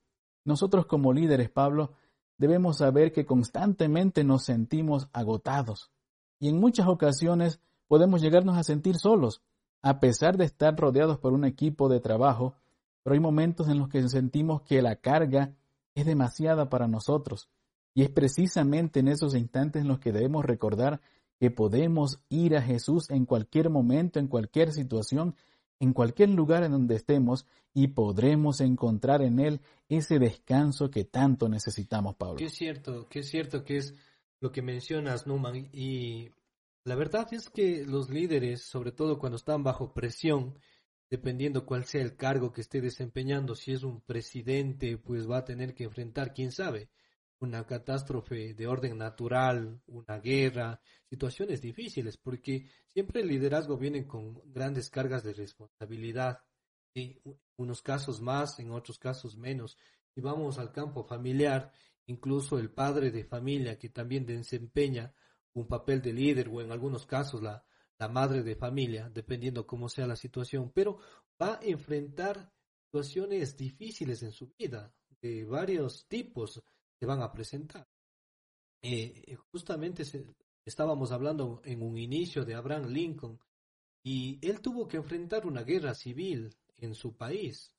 Nosotros 0.49 0.87
como 0.87 1.13
líderes, 1.13 1.51
Pablo, 1.51 1.91
debemos 2.39 2.79
saber 2.79 3.11
que 3.11 3.23
constantemente 3.23 4.23
nos 4.23 4.45
sentimos 4.45 5.07
agotados 5.13 5.91
y 6.39 6.49
en 6.49 6.59
muchas 6.59 6.87
ocasiones 6.87 7.61
podemos 7.87 8.19
llegarnos 8.19 8.57
a 8.57 8.63
sentir 8.63 8.97
solos, 8.97 9.43
a 9.83 9.99
pesar 9.99 10.37
de 10.37 10.45
estar 10.45 10.75
rodeados 10.75 11.19
por 11.19 11.33
un 11.33 11.45
equipo 11.45 11.87
de 11.87 11.99
trabajo, 11.99 12.55
pero 13.03 13.13
hay 13.13 13.19
momentos 13.19 13.69
en 13.69 13.77
los 13.77 13.89
que 13.89 14.01
sentimos 14.09 14.63
que 14.63 14.81
la 14.81 14.95
carga 14.95 15.53
es 15.93 16.07
demasiada 16.07 16.67
para 16.67 16.87
nosotros. 16.87 17.47
Y 17.93 18.01
es 18.01 18.09
precisamente 18.09 19.01
en 19.01 19.09
esos 19.09 19.35
instantes 19.35 19.83
en 19.83 19.87
los 19.87 19.99
que 19.99 20.11
debemos 20.11 20.45
recordar 20.45 20.99
que 21.39 21.51
podemos 21.51 22.21
ir 22.27 22.57
a 22.57 22.63
Jesús 22.63 23.11
en 23.11 23.27
cualquier 23.27 23.69
momento, 23.69 24.17
en 24.17 24.27
cualquier 24.27 24.71
situación, 24.71 25.35
en 25.79 25.93
cualquier 25.93 26.29
lugar 26.29 26.63
en 26.63 26.71
donde 26.71 26.95
estemos 26.95 27.45
y 27.73 27.87
podremos 27.87 28.61
encontrar 28.61 29.21
en 29.21 29.39
Él 29.39 29.61
ese 29.87 30.19
descanso 30.19 30.89
que 30.91 31.05
tanto 31.05 31.47
necesitamos, 31.47 32.15
Pablo. 32.15 32.37
Que 32.37 32.45
es 32.45 32.55
cierto, 32.55 33.07
que 33.07 33.19
es 33.19 33.29
cierto 33.29 33.63
que 33.63 33.77
es 33.77 33.95
lo 34.41 34.51
que 34.51 34.61
mencionas, 34.61 35.27
Numan, 35.27 35.69
y 35.73 36.29
la 36.83 36.95
verdad 36.95 37.27
es 37.31 37.49
que 37.49 37.85
los 37.85 38.09
líderes, 38.09 38.61
sobre 38.61 38.91
todo 38.91 39.19
cuando 39.19 39.37
están 39.37 39.63
bajo 39.63 39.93
presión, 39.93 40.57
dependiendo 41.09 41.65
cuál 41.65 41.85
sea 41.85 42.01
el 42.01 42.15
cargo 42.15 42.51
que 42.51 42.61
esté 42.61 42.81
desempeñando, 42.81 43.55
si 43.55 43.73
es 43.73 43.83
un 43.83 44.01
presidente, 44.01 44.97
pues 44.97 45.29
va 45.29 45.39
a 45.39 45.45
tener 45.45 45.73
que 45.73 45.85
enfrentar, 45.85 46.33
quién 46.33 46.51
sabe, 46.51 46.89
una 47.39 47.65
catástrofe 47.65 48.53
de 48.53 48.67
orden 48.67 48.97
natural, 48.97 49.81
una 49.87 50.19
guerra, 50.19 50.79
situaciones 51.09 51.61
difíciles, 51.61 52.17
porque 52.17 52.69
siempre 52.87 53.21
el 53.21 53.27
liderazgo 53.27 53.77
viene 53.77 54.05
con 54.05 54.41
grandes 54.51 54.89
cargas 54.89 55.23
de 55.23 55.33
responsabilidad, 55.33 56.43
en 56.93 57.19
unos 57.55 57.81
casos 57.81 58.19
más, 58.19 58.59
en 58.59 58.71
otros 58.71 58.99
casos 58.99 59.37
menos. 59.37 59.77
Y 60.15 60.21
vamos 60.21 60.59
al 60.59 60.71
campo 60.71 61.03
familiar, 61.03 61.71
incluso 62.07 62.59
el 62.59 62.71
padre 62.71 63.11
de 63.11 63.23
familia 63.23 63.77
que 63.77 63.89
también 63.89 64.25
desempeña 64.25 65.13
un 65.53 65.67
papel 65.67 66.01
de 66.01 66.13
líder 66.13 66.49
o 66.49 66.61
en 66.61 66.71
algunos 66.71 67.05
casos 67.05 67.41
la, 67.41 67.63
la 67.97 68.07
madre 68.07 68.43
de 68.43 68.55
familia, 68.55 69.09
dependiendo 69.13 69.65
cómo 69.65 69.89
sea 69.89 70.07
la 70.07 70.15
situación, 70.15 70.71
pero 70.73 70.99
va 71.41 71.55
a 71.55 71.59
enfrentar 71.63 72.51
situaciones 72.85 73.55
difíciles 73.55 74.23
en 74.23 74.31
su 74.31 74.53
vida, 74.57 74.93
de 75.21 75.45
varios 75.45 76.07
tipos 76.07 76.63
se 76.99 77.05
van 77.05 77.21
a 77.21 77.31
presentar. 77.31 77.87
Eh, 78.81 79.35
justamente 79.51 80.03
estábamos 80.65 81.11
hablando 81.11 81.61
en 81.63 81.81
un 81.81 81.97
inicio 81.97 82.45
de 82.45 82.55
Abraham 82.55 82.87
Lincoln 82.87 83.39
y 84.03 84.39
él 84.41 84.61
tuvo 84.61 84.87
que 84.87 84.97
enfrentar 84.97 85.45
una 85.45 85.63
guerra 85.63 85.93
civil 85.93 86.55
en 86.77 86.95
su 86.95 87.15
país. 87.15 87.73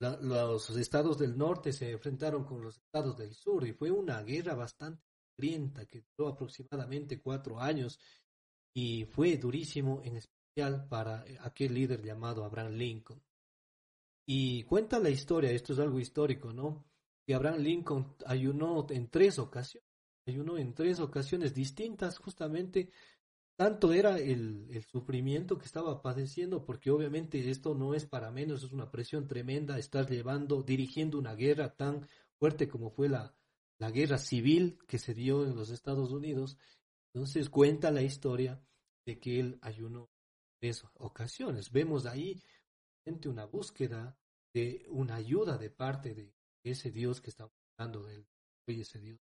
los 0.00 0.70
estados 0.76 1.18
del 1.18 1.36
norte 1.36 1.72
se 1.72 1.92
enfrentaron 1.92 2.44
con 2.44 2.62
los 2.62 2.76
estados 2.76 3.16
del 3.16 3.34
sur 3.34 3.66
y 3.66 3.72
fue 3.72 3.90
una 3.90 4.22
guerra 4.22 4.54
bastante 4.54 5.02
sangrienta 5.36 5.86
que 5.86 6.04
duró 6.16 6.30
aproximadamente 6.30 7.20
cuatro 7.20 7.60
años 7.60 7.98
y 8.74 9.04
fue 9.04 9.36
durísimo 9.36 10.02
en 10.04 10.16
especial 10.16 10.86
para 10.88 11.24
aquel 11.40 11.74
líder 11.74 12.02
llamado 12.02 12.44
Abraham 12.44 12.72
Lincoln. 12.72 13.22
Y 14.26 14.62
cuenta 14.64 14.98
la 14.98 15.10
historia, 15.10 15.50
esto 15.50 15.74
es 15.74 15.78
algo 15.78 16.00
histórico, 16.00 16.52
¿no? 16.52 16.84
Que 17.26 17.34
Abraham 17.34 17.60
Lincoln 17.60 18.14
ayunó 18.26 18.86
en 18.90 19.08
tres 19.08 19.38
ocasiones, 19.38 19.88
ayunó 20.26 20.58
en 20.58 20.74
tres 20.74 21.00
ocasiones 21.00 21.54
distintas, 21.54 22.18
justamente 22.18 22.90
tanto 23.56 23.92
era 23.92 24.18
el, 24.18 24.66
el, 24.70 24.82
sufrimiento 24.82 25.58
que 25.58 25.64
estaba 25.64 26.02
padeciendo, 26.02 26.64
porque 26.64 26.90
obviamente 26.90 27.48
esto 27.50 27.74
no 27.74 27.94
es 27.94 28.04
para 28.04 28.30
menos, 28.30 28.64
es 28.64 28.72
una 28.72 28.90
presión 28.90 29.28
tremenda, 29.28 29.78
estar 29.78 30.08
llevando, 30.08 30.62
dirigiendo 30.62 31.18
una 31.18 31.34
guerra 31.34 31.74
tan 31.76 32.06
fuerte 32.38 32.68
como 32.68 32.90
fue 32.90 33.08
la, 33.08 33.34
la 33.78 33.90
guerra 33.90 34.18
civil 34.18 34.78
que 34.86 34.98
se 34.98 35.14
dio 35.14 35.44
en 35.44 35.54
los 35.54 35.70
Estados 35.70 36.10
Unidos, 36.10 36.58
entonces 37.12 37.48
cuenta 37.48 37.90
la 37.90 38.02
historia 38.02 38.60
de 39.06 39.18
que 39.18 39.38
él 39.38 39.58
ayunó 39.62 40.10
tres 40.60 40.84
ocasiones. 40.94 41.70
Vemos 41.70 42.06
ahí 42.06 42.42
una 43.26 43.44
búsqueda 43.44 44.16
de 44.54 44.86
una 44.88 45.16
ayuda 45.16 45.58
de 45.58 45.70
parte 45.70 46.14
de 46.14 46.33
ese 46.64 46.90
Dios 46.90 47.20
que 47.20 47.30
está 47.30 47.50
hablando 47.78 48.02
de 48.02 48.16
él, 48.16 48.26
ese 48.66 48.98
Dios, 48.98 49.20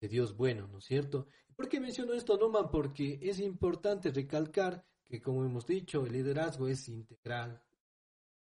de 0.00 0.08
Dios 0.08 0.36
bueno, 0.36 0.66
¿no 0.66 0.78
es 0.78 0.84
cierto? 0.84 1.28
¿Por 1.54 1.68
qué 1.68 1.80
menciono 1.80 2.14
esto, 2.14 2.36
Noman? 2.36 2.70
Porque 2.70 3.18
es 3.22 3.38
importante 3.40 4.10
recalcar 4.10 4.84
que, 5.04 5.20
como 5.20 5.44
hemos 5.44 5.66
dicho, 5.66 6.04
el 6.04 6.12
liderazgo 6.12 6.68
es 6.68 6.88
integral. 6.88 7.62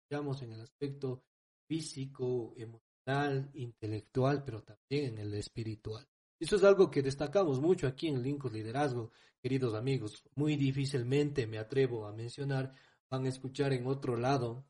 Digamos 0.08 0.42
en 0.42 0.52
el 0.52 0.60
aspecto 0.60 1.24
físico, 1.66 2.52
emocional, 2.56 3.50
intelectual, 3.54 4.44
pero 4.44 4.62
también 4.62 5.14
en 5.14 5.18
el 5.18 5.34
espiritual. 5.34 6.06
Eso 6.38 6.56
es 6.56 6.64
algo 6.64 6.90
que 6.90 7.02
destacamos 7.02 7.60
mucho 7.60 7.86
aquí 7.86 8.08
en 8.08 8.22
Lincoln 8.22 8.52
Liderazgo, 8.52 9.12
queridos 9.40 9.74
amigos. 9.74 10.24
Muy 10.34 10.56
difícilmente 10.56 11.46
me 11.46 11.58
atrevo 11.58 12.06
a 12.06 12.12
mencionar, 12.12 12.72
van 13.10 13.26
a 13.26 13.28
escuchar 13.28 13.72
en 13.72 13.86
otro 13.86 14.16
lado, 14.16 14.64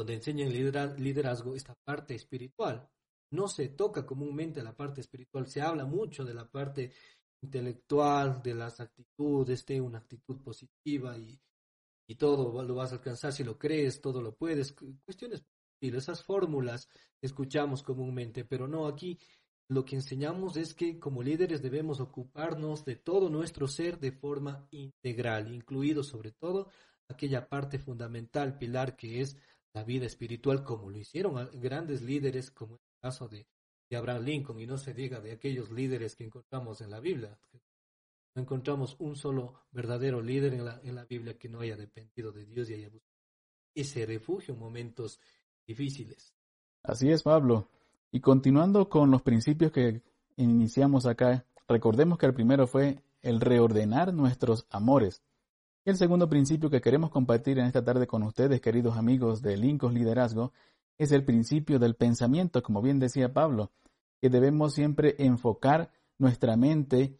donde 0.00 0.14
enseñan 0.14 0.50
liderazgo, 0.50 1.54
esta 1.54 1.74
parte 1.84 2.14
espiritual. 2.14 2.88
No 3.32 3.48
se 3.48 3.68
toca 3.68 4.06
comúnmente 4.06 4.62
la 4.62 4.74
parte 4.74 5.02
espiritual, 5.02 5.46
se 5.46 5.60
habla 5.60 5.84
mucho 5.84 6.24
de 6.24 6.34
la 6.34 6.48
parte 6.48 6.92
intelectual, 7.42 8.42
de 8.42 8.54
las 8.54 8.80
actitudes, 8.80 9.66
de 9.66 9.80
una 9.80 9.98
actitud 9.98 10.40
positiva 10.42 11.16
y, 11.18 11.38
y 12.08 12.14
todo 12.14 12.62
lo 12.62 12.74
vas 12.74 12.92
a 12.92 12.96
alcanzar 12.96 13.32
si 13.32 13.44
lo 13.44 13.58
crees, 13.58 14.00
todo 14.00 14.22
lo 14.22 14.34
puedes. 14.34 14.72
Cuestiones 15.04 15.44
esas 15.82 16.22
fórmulas 16.22 16.88
escuchamos 17.20 17.82
comúnmente, 17.82 18.44
pero 18.44 18.66
no 18.66 18.86
aquí 18.86 19.18
lo 19.68 19.84
que 19.84 19.96
enseñamos 19.96 20.56
es 20.56 20.74
que 20.74 20.98
como 20.98 21.22
líderes 21.22 21.62
debemos 21.62 22.00
ocuparnos 22.00 22.84
de 22.84 22.96
todo 22.96 23.28
nuestro 23.28 23.68
ser 23.68 23.98
de 23.98 24.12
forma 24.12 24.66
integral, 24.70 25.52
incluido 25.54 26.02
sobre 26.02 26.32
todo 26.32 26.70
aquella 27.08 27.48
parte 27.48 27.78
fundamental, 27.78 28.58
pilar 28.58 28.96
que 28.96 29.20
es 29.20 29.36
la 29.72 29.84
vida 29.84 30.06
espiritual, 30.06 30.64
como 30.64 30.90
lo 30.90 30.98
hicieron 30.98 31.48
grandes 31.60 32.02
líderes, 32.02 32.50
como 32.50 32.74
el 32.74 32.80
caso 33.00 33.28
de, 33.28 33.46
Abraham 33.92 34.24
Lincoln, 34.24 34.60
y 34.60 34.66
no 34.66 34.78
se 34.78 34.94
diga 34.94 35.20
de 35.20 35.32
aquellos 35.32 35.72
líderes 35.72 36.14
que 36.14 36.22
encontramos 36.22 36.80
en 36.80 36.90
la 36.90 37.00
Biblia, 37.00 37.36
No 38.36 38.42
encontramos 38.42 38.94
un 39.00 39.16
solo 39.16 39.64
verdadero 39.72 40.22
líder 40.22 40.54
en 40.54 40.64
la, 40.64 40.80
en 40.84 40.94
la 40.94 41.04
Biblia 41.04 41.36
que 41.36 41.48
no 41.48 41.58
haya 41.60 41.76
dependido 41.76 42.30
de 42.30 42.46
Dios 42.46 42.70
y 42.70 42.74
haya 42.74 42.88
buscado 42.88 43.10
ese 43.74 44.06
refugio 44.06 44.54
en 44.54 44.60
momentos 44.60 45.20
difíciles. 45.66 46.34
Así 46.82 47.10
es, 47.10 47.22
Pablo. 47.22 47.68
Y 48.12 48.20
continuando 48.20 48.88
con 48.88 49.10
los 49.10 49.22
principios 49.22 49.72
que 49.72 50.02
iniciamos 50.36 51.06
acá, 51.06 51.44
recordemos 51.68 52.18
que 52.18 52.26
el 52.26 52.34
primero 52.34 52.66
fue 52.66 53.02
el 53.22 53.40
reordenar 53.40 54.12
nuestros 54.14 54.66
amores. 54.70 55.22
El 55.86 55.96
segundo 55.96 56.28
principio 56.28 56.68
que 56.68 56.82
queremos 56.82 57.10
compartir 57.10 57.58
en 57.58 57.64
esta 57.64 57.82
tarde 57.82 58.06
con 58.06 58.22
ustedes, 58.22 58.60
queridos 58.60 58.98
amigos 58.98 59.40
de 59.40 59.56
Lincos 59.56 59.94
Liderazgo, 59.94 60.52
es 60.98 61.10
el 61.10 61.24
principio 61.24 61.78
del 61.78 61.94
pensamiento, 61.94 62.62
como 62.62 62.82
bien 62.82 62.98
decía 62.98 63.32
Pablo, 63.32 63.70
que 64.20 64.28
debemos 64.28 64.74
siempre 64.74 65.14
enfocar 65.18 65.90
nuestra 66.18 66.54
mente 66.58 67.18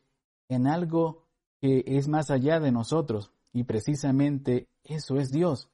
en 0.50 0.66
algo 0.66 1.24
que 1.62 1.84
es 1.86 2.06
más 2.06 2.30
allá 2.30 2.60
de 2.60 2.70
nosotros. 2.70 3.32
Y 3.54 3.64
precisamente 3.64 4.68
eso 4.84 5.16
es 5.16 5.30
Dios. 5.30 5.70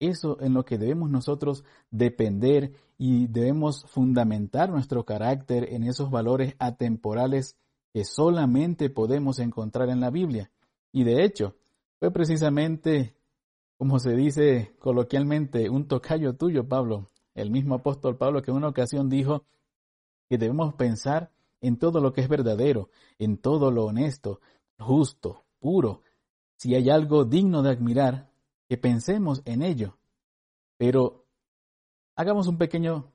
Eso 0.00 0.40
en 0.40 0.54
lo 0.54 0.64
que 0.64 0.78
debemos 0.78 1.10
nosotros 1.10 1.62
depender 1.90 2.72
y 2.96 3.26
debemos 3.26 3.84
fundamentar 3.84 4.70
nuestro 4.70 5.04
carácter 5.04 5.74
en 5.74 5.84
esos 5.84 6.10
valores 6.10 6.54
atemporales 6.58 7.54
que 7.92 8.06
solamente 8.06 8.88
podemos 8.88 9.38
encontrar 9.40 9.90
en 9.90 10.00
la 10.00 10.08
Biblia. 10.08 10.50
Y 10.90 11.04
de 11.04 11.22
hecho, 11.22 11.54
fue 11.98 12.10
precisamente, 12.10 13.16
como 13.78 13.98
se 13.98 14.14
dice 14.14 14.74
coloquialmente, 14.78 15.70
un 15.70 15.88
tocayo 15.88 16.34
tuyo, 16.34 16.68
Pablo, 16.68 17.10
el 17.34 17.50
mismo 17.50 17.76
apóstol 17.76 18.16
Pablo, 18.16 18.42
que 18.42 18.50
en 18.50 18.56
una 18.56 18.68
ocasión 18.68 19.08
dijo 19.08 19.44
que 20.28 20.38
debemos 20.38 20.74
pensar 20.74 21.32
en 21.60 21.78
todo 21.78 22.00
lo 22.00 22.12
que 22.12 22.20
es 22.20 22.28
verdadero, 22.28 22.90
en 23.18 23.38
todo 23.38 23.70
lo 23.70 23.86
honesto, 23.86 24.40
justo, 24.78 25.44
puro. 25.58 26.02
Si 26.56 26.74
hay 26.74 26.90
algo 26.90 27.24
digno 27.24 27.62
de 27.62 27.70
admirar, 27.70 28.30
que 28.68 28.76
pensemos 28.76 29.42
en 29.44 29.62
ello. 29.62 29.96
Pero 30.76 31.26
hagamos 32.16 32.46
un 32.48 32.58
pequeño 32.58 33.12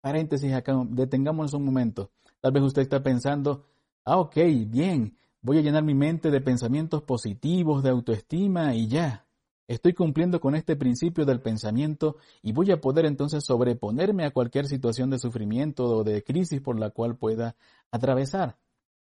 paréntesis 0.00 0.52
acá, 0.52 0.74
detengámonos 0.88 1.54
un 1.54 1.64
momento. 1.64 2.10
Tal 2.40 2.52
vez 2.52 2.62
usted 2.62 2.82
está 2.82 3.02
pensando, 3.02 3.66
ah, 4.04 4.18
ok, 4.18 4.36
bien, 4.66 5.16
voy 5.42 5.58
a 5.58 5.62
llenar 5.62 5.82
mi 5.82 5.94
mente 5.94 6.30
de 6.30 6.40
pensamientos 6.40 7.02
positivos, 7.02 7.82
de 7.82 7.90
autoestima 7.90 8.74
y 8.74 8.88
ya. 8.88 9.26
Estoy 9.68 9.94
cumpliendo 9.94 10.40
con 10.40 10.56
este 10.56 10.74
principio 10.74 11.24
del 11.24 11.40
pensamiento 11.40 12.16
y 12.42 12.52
voy 12.52 12.72
a 12.72 12.80
poder 12.80 13.06
entonces 13.06 13.44
sobreponerme 13.46 14.24
a 14.24 14.32
cualquier 14.32 14.66
situación 14.66 15.10
de 15.10 15.18
sufrimiento 15.20 15.84
o 15.84 16.04
de 16.04 16.24
crisis 16.24 16.60
por 16.60 16.78
la 16.78 16.90
cual 16.90 17.16
pueda 17.16 17.56
atravesar. 17.92 18.58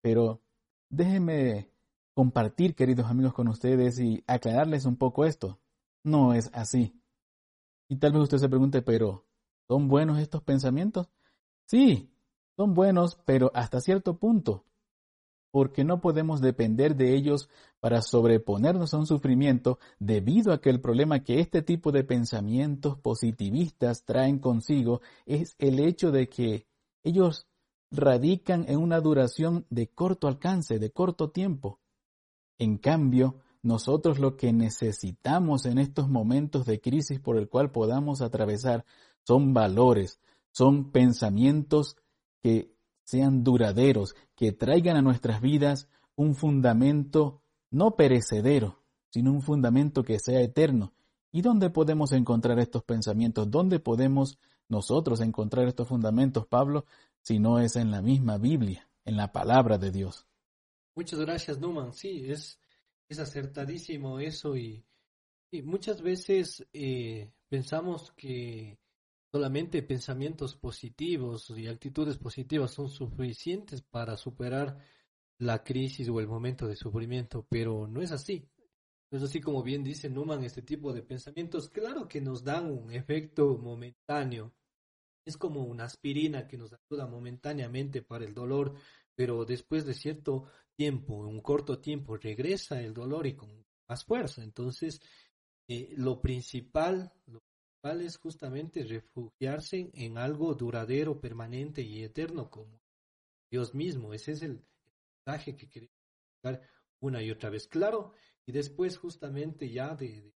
Pero 0.01 0.41
déjenme 0.89 1.71
compartir, 2.13 2.75
queridos 2.75 3.07
amigos, 3.07 3.33
con 3.33 3.47
ustedes 3.47 3.99
y 3.99 4.23
aclararles 4.27 4.85
un 4.85 4.95
poco 4.95 5.25
esto. 5.25 5.59
No 6.03 6.33
es 6.33 6.51
así. 6.53 7.01
Y 7.89 7.97
tal 7.97 8.11
vez 8.11 8.21
usted 8.23 8.37
se 8.37 8.49
pregunte, 8.49 8.83
pero 8.83 9.25
¿son 9.67 9.87
buenos 9.87 10.19
estos 10.19 10.43
pensamientos? 10.43 11.09
Sí, 11.65 12.11
son 12.55 12.75
buenos, 12.75 13.17
pero 13.25 13.51
hasta 13.55 13.81
cierto 13.81 14.17
punto, 14.17 14.65
porque 15.53 15.83
no 15.83 16.01
podemos 16.01 16.41
depender 16.41 16.95
de 16.95 17.15
ellos 17.15 17.47
para 17.79 18.01
sobreponernos 18.01 18.91
a 18.91 18.97
un 18.97 19.05
sufrimiento 19.05 19.77
debido 19.99 20.51
a 20.51 20.59
que 20.59 20.71
el 20.71 20.81
problema 20.81 21.23
que 21.23 21.39
este 21.39 21.61
tipo 21.61 21.91
de 21.91 22.03
pensamientos 22.03 22.97
positivistas 22.97 24.03
traen 24.03 24.39
consigo 24.39 25.01
es 25.27 25.55
el 25.59 25.79
hecho 25.79 26.09
de 26.09 26.27
que 26.27 26.65
ellos 27.03 27.45
radican 27.91 28.65
en 28.67 28.79
una 28.79 28.99
duración 28.99 29.67
de 29.69 29.89
corto 29.89 30.27
alcance, 30.27 30.79
de 30.79 30.89
corto 30.89 31.29
tiempo. 31.29 31.79
En 32.57 32.79
cambio, 32.79 33.35
nosotros 33.61 34.17
lo 34.17 34.35
que 34.35 34.53
necesitamos 34.53 35.67
en 35.67 35.77
estos 35.77 36.09
momentos 36.09 36.65
de 36.65 36.81
crisis 36.81 37.19
por 37.19 37.37
el 37.37 37.47
cual 37.47 37.69
podamos 37.69 38.23
atravesar 38.23 38.85
son 39.21 39.53
valores, 39.53 40.19
son 40.51 40.89
pensamientos 40.91 41.95
que 42.41 42.72
sean 43.03 43.43
duraderos, 43.43 44.15
que 44.35 44.51
traigan 44.51 44.97
a 44.97 45.01
nuestras 45.01 45.41
vidas 45.41 45.87
un 46.15 46.35
fundamento 46.35 47.41
no 47.71 47.95
perecedero, 47.95 48.79
sino 49.09 49.31
un 49.31 49.41
fundamento 49.41 50.03
que 50.03 50.19
sea 50.19 50.41
eterno. 50.41 50.93
¿Y 51.31 51.41
dónde 51.41 51.69
podemos 51.69 52.11
encontrar 52.11 52.59
estos 52.59 52.83
pensamientos? 52.83 53.49
¿Dónde 53.49 53.79
podemos 53.79 54.37
nosotros 54.69 55.19
encontrar 55.21 55.67
estos 55.67 55.87
fundamentos, 55.87 56.45
Pablo, 56.45 56.85
si 57.21 57.39
no 57.39 57.59
es 57.59 57.75
en 57.75 57.89
la 57.91 58.01
misma 58.01 58.37
Biblia, 58.37 58.87
en 59.05 59.17
la 59.17 59.31
palabra 59.31 59.77
de 59.77 59.91
Dios? 59.91 60.27
Muchas 60.95 61.19
gracias, 61.19 61.59
Numan. 61.59 61.93
Sí, 61.93 62.31
es, 62.31 62.59
es 63.09 63.19
acertadísimo 63.19 64.19
eso 64.19 64.55
y, 64.55 64.85
muchas 65.63 66.01
veces 66.01 66.65
eh, 66.73 67.31
pensamos 67.47 68.11
que 68.13 68.79
solamente 69.33 69.81
pensamientos 69.81 70.55
positivos 70.55 71.49
y 71.57 71.67
actitudes 71.67 72.19
positivas 72.19 72.69
son 72.69 72.87
suficientes 72.87 73.81
para 73.81 74.15
superar 74.15 74.77
la 75.39 75.63
crisis 75.63 76.07
o 76.09 76.19
el 76.19 76.27
momento 76.27 76.67
de 76.67 76.75
sufrimiento, 76.75 77.43
pero 77.49 77.87
no 77.87 78.03
es 78.03 78.11
así. 78.11 78.47
No 79.09 79.17
es 79.17 79.23
así 79.23 79.41
como 79.41 79.63
bien 79.63 79.83
dice 79.83 80.07
Numan, 80.07 80.43
este 80.43 80.61
tipo 80.61 80.93
de 80.93 81.01
pensamientos, 81.01 81.67
claro 81.69 82.07
que 82.07 82.21
nos 82.21 82.43
dan 82.43 82.67
un 82.67 82.91
efecto 82.91 83.57
momentáneo. 83.57 84.53
Es 85.25 85.35
como 85.35 85.63
una 85.63 85.85
aspirina 85.85 86.47
que 86.47 86.57
nos 86.57 86.71
ayuda 86.71 87.07
momentáneamente 87.07 88.03
para 88.03 88.25
el 88.25 88.35
dolor, 88.35 88.75
pero 89.15 89.45
después 89.45 89.83
de 89.87 89.95
cierto 89.95 90.45
tiempo, 90.75 91.15
un 91.15 91.41
corto 91.41 91.79
tiempo, 91.79 92.17
regresa 92.17 92.83
el 92.83 92.93
dolor 92.93 93.25
y 93.25 93.35
con 93.35 93.65
más 93.87 94.05
fuerza. 94.05 94.43
Entonces, 94.43 95.01
eh, 95.67 95.91
lo 95.97 96.21
principal, 96.21 97.11
principal 97.83 98.01
es 98.05 98.17
justamente 98.17 98.83
refugiarse 98.83 99.91
en 99.93 100.17
algo 100.17 100.53
duradero, 100.53 101.19
permanente 101.19 101.81
y 101.81 102.03
eterno 102.03 102.49
como 102.49 102.79
Dios 103.51 103.73
mismo. 103.75 104.13
Ese 104.13 104.31
es 104.31 104.41
el 104.41 104.65
mensaje 105.25 105.57
que 105.57 105.67
queremos 105.69 105.95
dar 106.41 106.61
una 107.01 107.21
y 107.21 107.29
otra 107.29 107.49
vez. 107.49 107.67
Claro, 107.67 108.13
y 108.45 108.53
después 108.53 108.97
justamente 108.97 109.69
ya 109.69 109.95
de, 109.95 110.33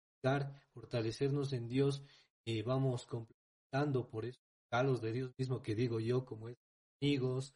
fortalecernos 0.73 1.51
en 1.51 1.67
Dios, 1.67 2.01
eh, 2.45 2.63
vamos 2.63 3.05
completando 3.05 4.09
por 4.09 4.25
esos 4.25 4.41
regalos 4.71 5.01
de 5.01 5.11
Dios 5.11 5.31
mismo 5.37 5.61
que 5.61 5.75
digo 5.75 5.99
yo, 5.99 6.23
como 6.23 6.47
es 6.47 6.57
amigos, 7.01 7.53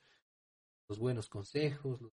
los 0.89 0.99
buenos 0.99 1.29
consejos, 1.29 2.01
los 2.01 2.11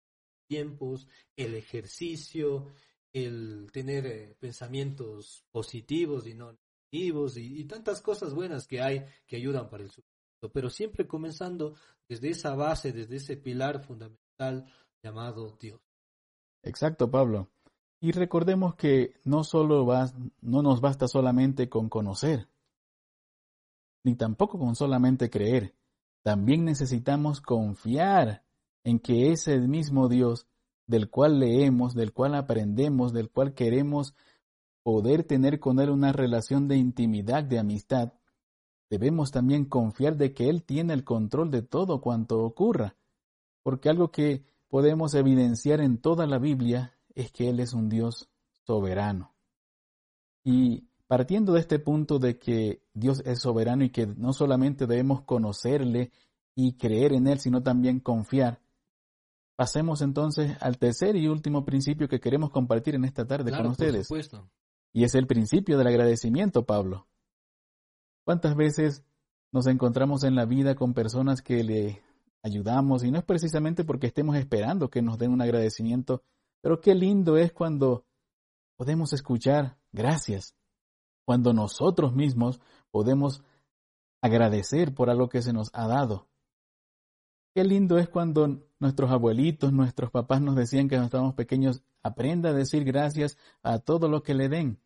tiempos, 0.47 1.07
el 1.35 1.55
ejercicio, 1.55 2.67
el 3.11 3.71
tener 3.71 4.05
eh, 4.05 4.35
pensamientos 4.39 5.43
positivos 5.51 6.27
y 6.27 6.35
no 6.35 6.55
y, 6.93 7.65
tantas 7.65 8.01
cosas 8.01 8.33
buenas 8.33 8.67
que 8.67 8.81
hay 8.81 9.05
que 9.25 9.37
ayudan 9.37 9.69
para 9.69 9.83
el 9.83 9.89
sufrimiento, 9.89 10.51
pero 10.53 10.69
siempre 10.69 11.07
comenzando 11.07 11.75
desde 12.07 12.29
esa 12.29 12.55
base, 12.55 12.91
desde 12.91 13.15
ese 13.15 13.37
pilar 13.37 13.83
fundamental 13.83 14.65
llamado 15.01 15.57
Dios. 15.59 15.81
Exacto, 16.61 17.09
Pablo. 17.09 17.49
Y 17.99 18.11
recordemos 18.11 18.75
que 18.75 19.15
no 19.23 19.43
solo 19.43 19.87
no 20.41 20.61
nos 20.61 20.81
basta 20.81 21.07
solamente 21.07 21.69
con 21.69 21.89
conocer, 21.89 22.47
ni 24.03 24.15
tampoco 24.15 24.59
con 24.59 24.75
solamente 24.75 25.29
creer. 25.29 25.73
También 26.21 26.63
necesitamos 26.63 27.41
confiar 27.41 28.45
en 28.83 28.99
que 28.99 29.31
ese 29.31 29.57
mismo 29.59 30.09
Dios 30.09 30.47
del 30.85 31.09
cual 31.09 31.39
leemos, 31.39 31.95
del 31.95 32.13
cual 32.13 32.35
aprendemos, 32.35 33.13
del 33.13 33.29
cual 33.29 33.53
queremos 33.53 34.13
poder 34.83 35.23
tener 35.23 35.59
con 35.59 35.79
Él 35.79 35.89
una 35.89 36.11
relación 36.11 36.67
de 36.67 36.77
intimidad, 36.77 37.43
de 37.43 37.59
amistad, 37.59 38.13
debemos 38.89 39.31
también 39.31 39.65
confiar 39.65 40.17
de 40.17 40.33
que 40.33 40.49
Él 40.49 40.63
tiene 40.63 40.93
el 40.93 41.03
control 41.03 41.49
de 41.49 41.61
todo 41.61 42.01
cuanto 42.01 42.43
ocurra, 42.43 42.95
porque 43.63 43.89
algo 43.89 44.11
que 44.11 44.45
podemos 44.67 45.13
evidenciar 45.15 45.81
en 45.81 45.97
toda 45.97 46.27
la 46.27 46.37
Biblia 46.37 46.93
es 47.15 47.31
que 47.31 47.49
Él 47.49 47.59
es 47.59 47.73
un 47.73 47.89
Dios 47.89 48.29
soberano. 48.65 49.33
Y 50.43 50.89
partiendo 51.07 51.53
de 51.53 51.61
este 51.61 51.79
punto 51.79 52.19
de 52.19 52.37
que 52.37 52.83
Dios 52.93 53.23
es 53.25 53.39
soberano 53.39 53.83
y 53.83 53.89
que 53.89 54.05
no 54.05 54.33
solamente 54.33 54.85
debemos 54.85 55.21
conocerle 55.21 56.11
y 56.55 56.73
creer 56.73 57.13
en 57.13 57.27
Él, 57.27 57.39
sino 57.39 57.63
también 57.63 57.99
confiar, 57.99 58.63
Pasemos 59.55 60.01
entonces 60.01 60.57
al 60.61 60.79
tercer 60.79 61.15
y 61.15 61.27
último 61.27 61.63
principio 61.63 62.07
que 62.07 62.19
queremos 62.19 62.49
compartir 62.49 62.95
en 62.95 63.05
esta 63.05 63.25
tarde 63.25 63.51
con 63.51 63.67
ustedes. 63.67 64.07
Y 64.93 65.03
es 65.03 65.15
el 65.15 65.27
principio 65.27 65.77
del 65.77 65.87
agradecimiento, 65.87 66.65
Pablo. 66.65 67.07
¿Cuántas 68.23 68.55
veces 68.55 69.03
nos 69.51 69.67
encontramos 69.67 70.23
en 70.23 70.35
la 70.35 70.45
vida 70.45 70.75
con 70.75 70.93
personas 70.93 71.41
que 71.41 71.63
le 71.63 72.03
ayudamos 72.43 73.03
y 73.03 73.11
no 73.11 73.17
es 73.17 73.23
precisamente 73.23 73.83
porque 73.83 74.07
estemos 74.07 74.35
esperando 74.35 74.89
que 74.89 75.01
nos 75.01 75.17
den 75.17 75.31
un 75.31 75.41
agradecimiento, 75.41 76.23
pero 76.61 76.81
qué 76.81 76.93
lindo 76.93 77.37
es 77.37 77.53
cuando 77.53 78.05
podemos 78.75 79.13
escuchar 79.13 79.77
gracias, 79.91 80.55
cuando 81.25 81.53
nosotros 81.53 82.13
mismos 82.13 82.59
podemos 82.91 83.43
agradecer 84.21 84.93
por 84.93 85.09
algo 85.09 85.29
que 85.29 85.41
se 85.41 85.53
nos 85.53 85.69
ha 85.73 85.87
dado. 85.87 86.27
Qué 87.55 87.63
lindo 87.63 87.97
es 87.97 88.09
cuando 88.09 88.61
nuestros 88.79 89.11
abuelitos, 89.11 89.71
nuestros 89.71 90.11
papás 90.11 90.41
nos 90.41 90.55
decían 90.55 90.87
que 90.87 90.95
cuando 90.95 91.05
estábamos 91.05 91.35
pequeños, 91.35 91.83
aprenda 92.01 92.49
a 92.49 92.53
decir 92.53 92.83
gracias 92.83 93.37
a 93.61 93.79
todo 93.79 94.09
lo 94.09 94.23
que 94.23 94.33
le 94.33 94.49
den. 94.49 94.79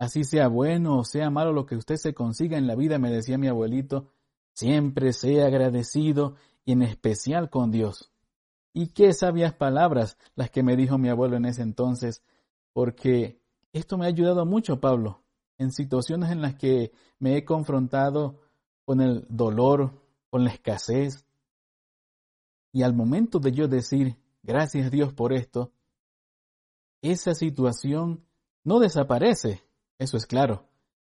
Así 0.00 0.24
sea 0.24 0.48
bueno 0.48 0.96
o 0.96 1.04
sea 1.04 1.28
malo 1.28 1.52
lo 1.52 1.66
que 1.66 1.76
usted 1.76 1.96
se 1.96 2.14
consiga 2.14 2.56
en 2.56 2.66
la 2.66 2.74
vida, 2.74 2.98
me 2.98 3.10
decía 3.10 3.36
mi 3.36 3.48
abuelito, 3.48 4.08
siempre 4.54 5.12
sea 5.12 5.46
agradecido 5.46 6.36
y 6.64 6.72
en 6.72 6.80
especial 6.80 7.50
con 7.50 7.70
Dios. 7.70 8.10
Y 8.72 8.88
qué 8.94 9.12
sabias 9.12 9.52
palabras 9.52 10.16
las 10.34 10.50
que 10.50 10.62
me 10.62 10.74
dijo 10.74 10.96
mi 10.96 11.10
abuelo 11.10 11.36
en 11.36 11.44
ese 11.44 11.60
entonces, 11.60 12.22
porque 12.72 13.42
esto 13.74 13.98
me 13.98 14.06
ha 14.06 14.08
ayudado 14.08 14.46
mucho, 14.46 14.80
Pablo, 14.80 15.22
en 15.58 15.70
situaciones 15.70 16.30
en 16.30 16.40
las 16.40 16.54
que 16.54 16.92
me 17.18 17.36
he 17.36 17.44
confrontado 17.44 18.40
con 18.86 19.02
el 19.02 19.26
dolor, 19.28 20.00
con 20.30 20.44
la 20.44 20.50
escasez, 20.50 21.26
y 22.72 22.84
al 22.84 22.94
momento 22.94 23.38
de 23.38 23.52
yo 23.52 23.68
decir, 23.68 24.16
gracias 24.42 24.90
Dios 24.90 25.12
por 25.12 25.34
esto, 25.34 25.72
esa 27.02 27.34
situación 27.34 28.24
no 28.64 28.78
desaparece, 28.78 29.62
eso 30.00 30.16
es 30.16 30.26
claro, 30.26 30.66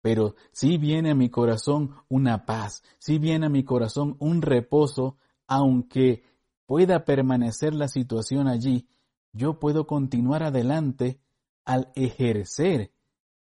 pero 0.02 0.36
sí 0.52 0.78
viene 0.78 1.12
a 1.12 1.15
mi 1.15 1.30
corazón 1.30 1.91
una 2.10 2.46
paz, 2.46 2.84
sí 2.98 3.20
viene 3.20 3.46
a 3.46 3.50
mi 3.50 3.63
corazón 3.63 4.17
un 4.20 4.41
reposo, 4.41 5.17
aunque 5.48 6.24
pueda 6.65 7.06
permanecer 7.06 7.76
la 7.76 7.88
situación 7.88 8.48
allí, 8.48 8.88
yo 9.34 9.60
puedo 9.60 9.86
continuar 9.86 10.41
adelante 10.41 11.20
al 11.63 11.91
ejercer 11.96 12.91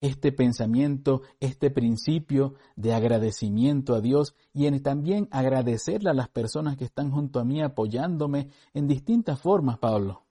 este 0.00 0.32
pensamiento, 0.32 1.22
este 1.38 1.70
principio 1.70 2.54
de 2.74 2.92
agradecimiento 2.92 3.94
a 3.94 4.00
Dios 4.00 4.34
y 4.52 4.66
en 4.66 4.82
también 4.82 5.28
agradecerle 5.30 6.10
a 6.10 6.14
las 6.14 6.28
personas 6.28 6.76
que 6.76 6.84
están 6.84 7.12
junto 7.12 7.38
a 7.38 7.44
mí 7.44 7.62
apoyándome 7.62 8.48
en 8.74 8.88
distintas 8.88 9.40
formas, 9.40 9.78
Pablo. 9.78 10.26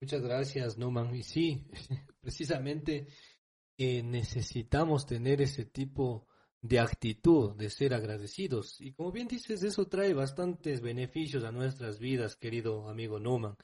Muchas 0.00 0.22
gracias, 0.22 0.78
Numan. 0.78 1.12
Y 1.16 1.24
sí, 1.24 1.66
precisamente 2.20 3.08
eh, 3.76 4.02
necesitamos 4.02 5.06
tener 5.06 5.42
ese 5.42 5.64
tipo 5.66 6.26
de 6.60 6.80
actitud, 6.80 7.54
de 7.54 7.70
ser 7.70 7.94
agradecidos. 7.94 8.80
Y 8.80 8.92
como 8.92 9.12
bien 9.12 9.28
dices, 9.28 9.62
eso 9.62 9.86
trae 9.86 10.14
bastantes 10.14 10.80
beneficios 10.80 11.44
a 11.44 11.52
nuestras 11.52 11.98
vidas, 11.98 12.36
querido 12.36 12.88
amigo 12.88 13.18
Numan 13.18 13.56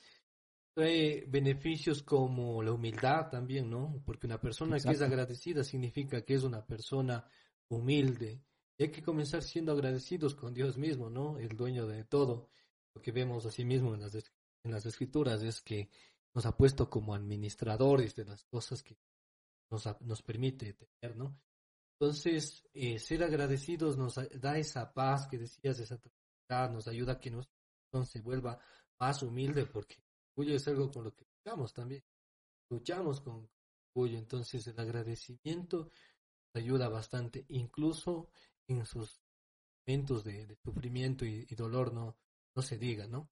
trae 0.75 1.25
beneficios 1.29 2.03
como 2.03 2.63
la 2.63 2.73
humildad 2.73 3.29
también, 3.31 3.69
¿no? 3.69 4.03
Porque 4.05 4.27
una 4.27 4.41
persona 4.41 4.79
que 4.79 4.91
es 4.91 5.03
agradecida 5.03 5.65
significa 5.65 6.23
que 6.23 6.35
es 6.35 6.45
una 6.45 6.65
persona 6.65 7.27
humilde. 7.69 8.43
Y 8.79 8.85
hay 8.85 8.91
que 8.91 9.03
comenzar 9.03 9.43
siendo 9.43 9.73
agradecidos 9.73 10.35
con 10.35 10.55
Dios 10.55 10.79
mismo, 10.79 11.11
¿no? 11.11 11.39
El 11.39 11.57
dueño 11.57 11.87
de 11.87 12.05
todo. 12.05 12.49
Lo 12.95 13.03
que 13.03 13.13
vemos 13.13 13.45
así 13.47 13.65
mismo 13.65 13.95
en 13.95 14.01
las, 14.01 14.15
en 14.15 14.71
las 14.71 14.87
escrituras 14.87 15.43
es 15.43 15.61
que 15.61 15.91
nos 16.35 16.47
ha 16.47 16.57
puesto 16.57 16.89
como 16.89 17.15
administradores 17.15 18.15
de 18.17 18.25
las 18.25 18.45
cosas 18.45 18.83
que 18.83 18.97
nos, 19.73 19.89
nos 20.03 20.23
permite 20.23 20.75
tener, 20.75 21.17
¿no? 21.17 21.37
Entonces, 21.99 22.65
eh, 22.75 22.99
ser 22.99 23.25
agradecidos 23.25 23.97
nos 23.97 24.17
da 24.41 24.59
esa 24.59 24.93
paz 24.93 25.27
que 25.29 25.39
decías, 25.39 25.79
esa 25.81 25.99
tranquilidad, 25.99 26.71
nos 26.73 26.89
ayuda 26.89 27.15
a 27.15 27.21
que 27.21 27.31
nuestro 27.31 27.57
corazón 27.91 28.07
se 28.07 28.21
vuelva 28.21 28.59
más 29.01 29.23
humilde 29.23 29.67
porque 29.67 29.97
orgullo 30.37 30.57
es 30.57 30.69
algo 30.69 30.91
con 30.91 31.05
lo 31.05 31.15
que 31.15 31.25
luchamos 31.25 31.73
también. 31.73 32.05
Luchamos 32.69 33.21
con 33.21 33.49
orgullo, 33.95 34.19
entonces 34.19 34.67
el 34.67 34.79
agradecimiento 34.79 35.91
ayuda 36.55 36.89
bastante, 36.89 37.47
incluso 37.49 38.31
en 38.67 38.85
sus 38.85 39.21
momentos 39.87 40.25
de, 40.25 40.57
sufrimiento 40.63 41.25
y, 41.25 41.47
dolor, 41.55 41.93
no, 41.93 42.17
no 42.55 42.63
se 42.63 42.79
diga, 42.79 43.07
¿no? 43.07 43.29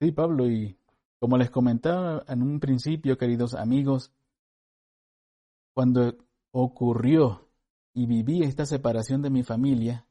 Sí, 0.00 0.12
Pablo, 0.12 0.48
y 0.48 0.76
como 1.18 1.38
les 1.38 1.50
comentaba 1.50 2.24
en 2.28 2.42
un 2.42 2.60
principio, 2.60 3.16
queridos 3.16 3.54
amigos, 3.54 4.12
cuando 5.74 6.16
ocurrió 6.52 7.48
y 7.92 8.06
viví 8.06 8.42
esta 8.42 8.64
separación 8.64 9.22
de 9.22 9.30
mi 9.30 9.42
familia, 9.42 10.06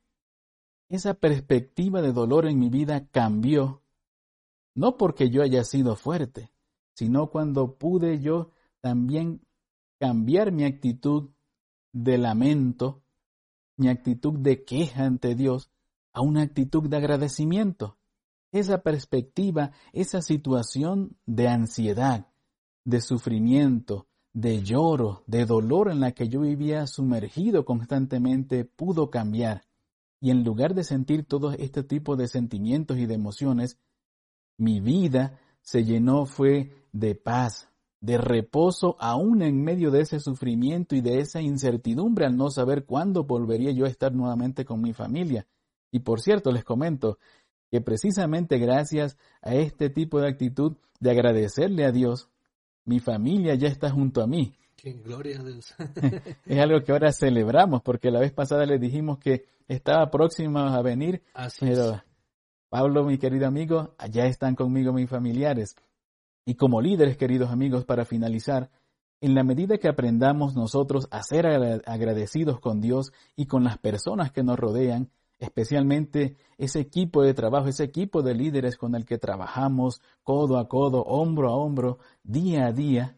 esa 0.89 1.15
perspectiva 1.15 2.02
de 2.02 2.12
dolor 2.12 2.45
en 2.45 2.60
mi 2.60 2.69
vida 2.69 3.08
cambió 3.08 3.84
no 4.76 4.97
porque 4.97 5.30
yo 5.30 5.43
haya 5.43 5.63
sido 5.63 5.95
fuerte, 5.95 6.52
sino 6.93 7.30
cuando 7.30 7.78
pude 7.78 8.19
yo 8.19 8.52
también 8.82 9.41
cambiar 9.99 10.52
mi 10.52 10.65
actitud 10.65 11.30
de 11.91 12.17
lamento, 12.17 13.04
mi 13.78 13.89
actitud 13.89 14.39
de 14.39 14.63
queja 14.63 15.06
ante 15.06 15.36
Dios, 15.36 15.69
a 16.12 16.21
una 16.21 16.41
actitud 16.41 16.89
de 16.89 16.97
agradecimiento. 16.97 17.97
Esa 18.52 18.82
perspectiva, 18.82 19.71
esa 19.93 20.21
situación 20.21 21.17
de 21.26 21.47
ansiedad, 21.47 22.28
de 22.84 23.02
sufrimiento, 23.02 24.08
de 24.34 24.63
lloro, 24.63 25.24
de 25.28 25.46
dolor 25.46 25.91
en 25.91 26.00
la 26.00 26.12
que 26.12 26.28
yo 26.28 26.41
vivía 26.41 26.88
sumergido 26.88 27.65
constantemente, 27.65 28.65
pudo 28.65 29.10
cambiar. 29.10 29.63
Y 30.19 30.32
en 30.32 30.43
lugar 30.43 30.74
de 30.74 30.84
sentir 30.84 31.26
todo 31.26 31.52
este 31.52 31.84
tipo 31.84 32.15
de 32.15 32.28
sentimientos 32.28 32.98
y 32.98 33.06
de 33.06 33.13
emociones, 33.13 33.78
mi 34.58 34.80
vida 34.80 35.39
se 35.62 35.84
llenó 35.84 36.26
fue 36.26 36.72
de 36.91 37.15
paz, 37.15 37.69
de 38.02 38.17
reposo 38.17 38.96
aún 39.00 39.41
en 39.41 39.63
medio 39.63 39.91
de 39.91 40.02
ese 40.02 40.19
sufrimiento 40.19 40.96
y 40.96 41.02
de 41.02 41.19
esa 41.19 41.41
incertidumbre 41.41 42.26
al 42.26 42.36
no 42.36 42.50
saber 42.50 42.86
cuándo 42.86 43.24
volvería 43.24 43.72
yo 43.72 43.86
a 43.86 43.89
estar 43.89 44.13
nuevamente 44.13 44.65
con 44.65 44.82
mi 44.82 44.93
familia. 44.93 45.48
Y 45.91 46.00
por 46.00 46.22
cierto, 46.22 46.52
les 46.52 46.63
comento 46.63 47.19
que 47.69 47.82
precisamente 47.82 48.58
gracias 48.58 49.17
a 49.41 49.56
este 49.56 49.89
tipo 49.89 50.19
de 50.19 50.28
actitud 50.28 50.78
de 51.00 51.12
agradecerle 51.12 51.86
a 51.86 51.91
Dios, 51.91 52.30
mi 52.86 53.00
familia 53.00 53.56
ya 53.56 53.67
está 53.67 53.89
junto 53.89 54.22
a 54.22 54.28
mí. 54.28 54.54
gloria 55.04 55.39
a 55.39 55.43
Dios. 55.43 55.74
es 56.46 56.60
algo 56.60 56.82
que 56.84 56.91
ahora 56.91 57.12
celebramos 57.12 57.82
porque 57.82 58.12
la 58.12 58.19
vez 58.19 58.32
pasada 58.32 58.65
les 58.65 58.80
dijimos 58.80 59.19
que 59.19 59.46
estaba 59.67 60.10
próxima 60.12 60.76
a 60.76 60.82
venir, 60.82 61.24
Así 61.34 61.65
pero 61.65 62.02
Pablo, 62.69 63.04
mi 63.04 63.19
querido 63.19 63.46
amigo, 63.48 63.93
allá 64.00 64.26
están 64.26 64.56
conmigo 64.56 64.93
mis 64.93 65.08
familiares. 65.08 65.76
Y 66.43 66.56
como 66.56 66.82
líderes, 66.82 67.17
queridos 67.17 67.52
amigos, 67.52 67.86
para 67.86 68.04
finalizar, 68.04 68.72
en 69.22 69.36
la 69.36 69.43
medida 69.43 69.78
que 69.78 69.88
aprendamos 69.88 70.56
nosotros 70.56 71.08
a 71.12 71.22
ser 71.24 71.46
agradecidos 71.86 72.60
con 72.60 72.82
Dios 72.82 73.13
y 73.36 73.46
con 73.46 73.63
las 73.63 73.78
personas 73.78 74.32
que 74.32 74.43
nos 74.43 74.58
rodean, 74.58 75.12
especialmente 75.43 76.38
ese 76.58 76.79
equipo 76.79 77.21
de 77.21 77.34
trabajo, 77.34 77.67
ese 77.67 77.84
equipo 77.84 78.21
de 78.21 78.34
líderes 78.34 78.77
con 78.77 78.95
el 78.95 79.06
que 79.06 79.17
trabajamos 79.17 80.01
codo 80.23 80.58
a 80.58 80.69
codo, 80.69 81.03
hombro 81.03 81.49
a 81.49 81.56
hombro, 81.56 81.99
día 82.23 82.67
a 82.67 82.71
día, 82.71 83.17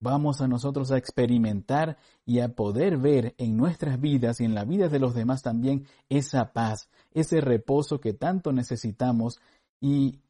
vamos 0.00 0.40
a 0.40 0.48
nosotros 0.48 0.90
a 0.90 0.96
experimentar 0.96 1.98
y 2.24 2.40
a 2.40 2.48
poder 2.54 2.96
ver 2.96 3.34
en 3.36 3.56
nuestras 3.56 4.00
vidas 4.00 4.40
y 4.40 4.44
en 4.44 4.54
la 4.54 4.64
vida 4.64 4.88
de 4.88 4.98
los 4.98 5.14
demás 5.14 5.42
también 5.42 5.86
esa 6.08 6.52
paz, 6.52 6.88
ese 7.12 7.42
reposo 7.42 8.00
que 8.00 8.14
tanto 8.14 8.50
necesitamos 8.52 9.38
y 9.78 10.20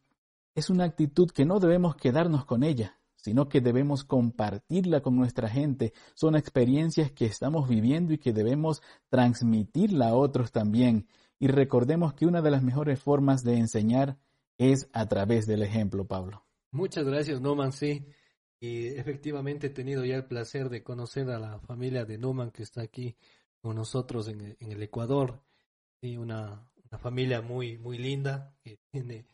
es 0.57 0.71
una 0.71 0.85
actitud 0.85 1.31
que 1.31 1.45
no 1.45 1.61
debemos 1.61 1.95
quedarnos 1.95 2.45
con 2.47 2.65
ella, 2.65 2.99
sino 3.15 3.49
que 3.49 3.61
debemos 3.61 4.03
compartirla 4.03 5.03
con 5.03 5.15
nuestra 5.17 5.49
gente. 5.49 5.93
Son 6.15 6.35
experiencias 6.35 7.13
que 7.13 7.27
estamos 7.27 7.69
viviendo 7.69 8.13
y 8.13 8.19
que 8.19 8.33
debemos 8.33 8.83
transmitirla 9.09 10.09
a 10.09 10.15
otros 10.15 10.51
también. 10.51 11.07
Y 11.39 11.49
recordemos 11.49 12.15
que 12.15 12.27
una 12.27 12.43
de 12.43 12.51
las 12.51 12.63
mejores 12.63 13.01
formas 13.01 13.45
de 13.45 13.59
enseñar 13.59 14.19
es 14.59 14.89
a 14.93 15.07
través 15.07 15.47
del 15.47 15.63
ejemplo, 15.63 16.07
Pablo. 16.07 16.45
Muchas 16.73 17.05
gracias, 17.05 17.41
Noman. 17.41 17.73
Sí, 17.73 18.07
y 18.61 18.89
efectivamente 18.89 19.69
he 19.69 19.71
tenido 19.71 20.05
ya 20.05 20.17
el 20.17 20.27
placer 20.27 20.69
de 20.69 20.83
conocer 20.83 21.31
a 21.31 21.39
la 21.39 21.61
familia 21.61 22.05
de 22.05 22.19
Numan 22.19 22.51
que 22.51 22.65
está 22.65 22.83
aquí 22.83 23.17
con 23.61 23.77
nosotros 23.77 24.29
en, 24.29 24.57
el 24.59 24.83
Ecuador. 24.83 25.43
y 26.01 26.17
una, 26.17 26.69
una, 26.91 26.99
familia 26.99 27.41
muy, 27.41 27.79
muy 27.79 27.99
linda 27.99 28.55
que 28.63 28.81
tiene 28.91 29.27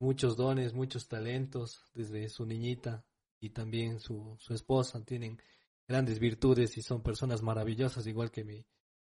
muchos 0.00 0.36
dones, 0.36 0.74
muchos 0.74 1.08
talentos 1.08 1.84
desde 1.94 2.28
su 2.28 2.44
niñita 2.46 3.04
y 3.40 3.50
también 3.50 4.00
su, 4.00 4.36
su 4.38 4.54
esposa. 4.54 5.04
Tienen 5.04 5.40
grandes 5.86 6.18
virtudes 6.18 6.76
y 6.76 6.82
son 6.82 7.02
personas 7.02 7.42
maravillosas, 7.42 8.06
igual 8.06 8.30
que 8.32 8.44
mi, 8.44 8.66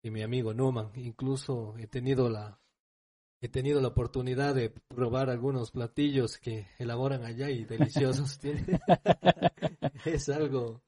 que 0.06 0.12
mi 0.12 0.22
amigo 0.22 0.54
Numan. 0.54 0.92
Incluso 0.94 1.76
he 1.78 1.88
tenido 1.88 2.30
la, 2.30 2.60
he 3.40 3.48
tenido 3.48 3.80
la 3.80 3.88
oportunidad 3.88 4.54
de 4.54 4.70
probar 4.70 5.30
algunos 5.30 5.72
platillos 5.72 6.38
que 6.38 6.68
elaboran 6.78 7.24
allá 7.24 7.50
y 7.50 7.64
deliciosos. 7.64 8.38
es 10.04 10.28
algo 10.28 10.84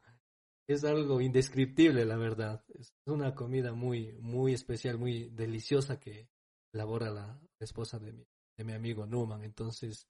es 0.69 0.85
algo 0.85 1.21
indescriptible, 1.21 2.05
la 2.05 2.16
verdad. 2.16 2.64
Es 2.69 2.95
una 3.07 3.35
comida 3.35 3.73
muy 3.73 4.12
muy 4.21 4.53
especial, 4.53 4.99
muy 4.99 5.31
deliciosa 5.31 5.99
que 5.99 6.29
elabora 6.73 7.11
la 7.11 7.41
esposa 7.59 7.99
de 7.99 8.12
mi, 8.12 8.25
de 8.57 8.62
mi 8.62 8.73
amigo 8.73 9.05
Numan. 9.05 9.43
Entonces, 9.43 10.07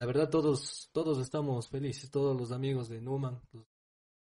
la 0.00 0.08
verdad 0.08 0.28
todos 0.28 0.90
todos 0.90 1.20
estamos 1.20 1.68
felices, 1.68 2.10
todos 2.10 2.36
los 2.36 2.50
amigos 2.50 2.88
de 2.88 3.00
Numan 3.00 3.40
pues, 3.52 3.64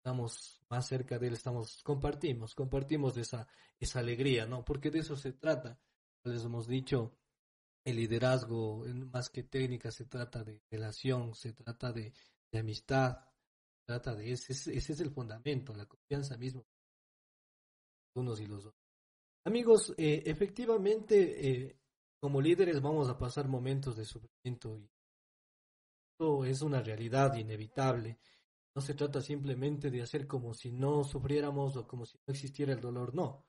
estamos 0.04 0.62
más 0.70 0.86
cerca 0.86 1.18
de 1.18 1.28
él, 1.28 1.34
estamos 1.34 1.82
compartimos, 1.82 2.54
compartimos 2.54 3.16
esa 3.16 3.47
esa 3.80 3.99
alegría, 3.99 4.45
¿no? 4.45 4.66
Porque 4.66 4.91
de 4.91 4.99
eso 4.99 5.16
se 5.16 5.34
trata. 5.34 5.80
Les 6.24 6.43
hemos 6.43 6.68
dicho 6.68 7.18
el 7.84 7.97
liderazgo, 7.97 8.86
más 9.12 9.30
que 9.30 9.43
técnica, 9.43 9.91
se 9.91 10.06
trata 10.06 10.43
de 10.43 10.62
relación, 10.70 11.34
se 11.36 11.54
trata 11.54 11.91
de, 11.91 12.14
amistad, 12.54 13.18
se 13.80 13.86
trata 13.86 14.16
de 14.16 14.32
ese, 14.32 14.54
ese 14.54 14.93
es 14.93 14.99
el 14.99 15.12
fundamento, 15.12 15.76
la 15.76 15.86
confianza 15.86 16.38
misma 16.38 16.64
unos 18.16 18.39
y 18.39 18.45
los 18.45 18.66
otros. 18.66 18.84
Amigos, 19.45 19.93
eh, 19.97 20.24
efectivamente, 20.26 21.49
eh, 21.49 21.80
como 22.20 22.39
líderes 22.39 22.80
vamos 22.80 23.10
a 23.10 23.18
pasar 23.18 23.47
momentos 23.47 23.97
de 23.97 24.06
sufrimiento 24.06 24.78
y 24.78 24.89
esto 26.12 26.45
es 26.45 26.62
una 26.62 26.82
realidad 26.82 27.34
inevitable. 27.36 28.20
No 28.76 28.82
se 28.82 28.94
trata 28.94 29.22
simplemente 29.22 29.92
de 29.92 30.02
hacer 30.02 30.28
como 30.28 30.54
si 30.54 30.72
no 30.72 31.04
sufriéramos 31.04 31.76
o 31.76 31.88
como 31.88 32.06
si 32.06 32.18
no 32.26 32.34
existiera 32.34 32.74
el 32.74 32.82
dolor, 32.82 33.14
no 33.14 33.46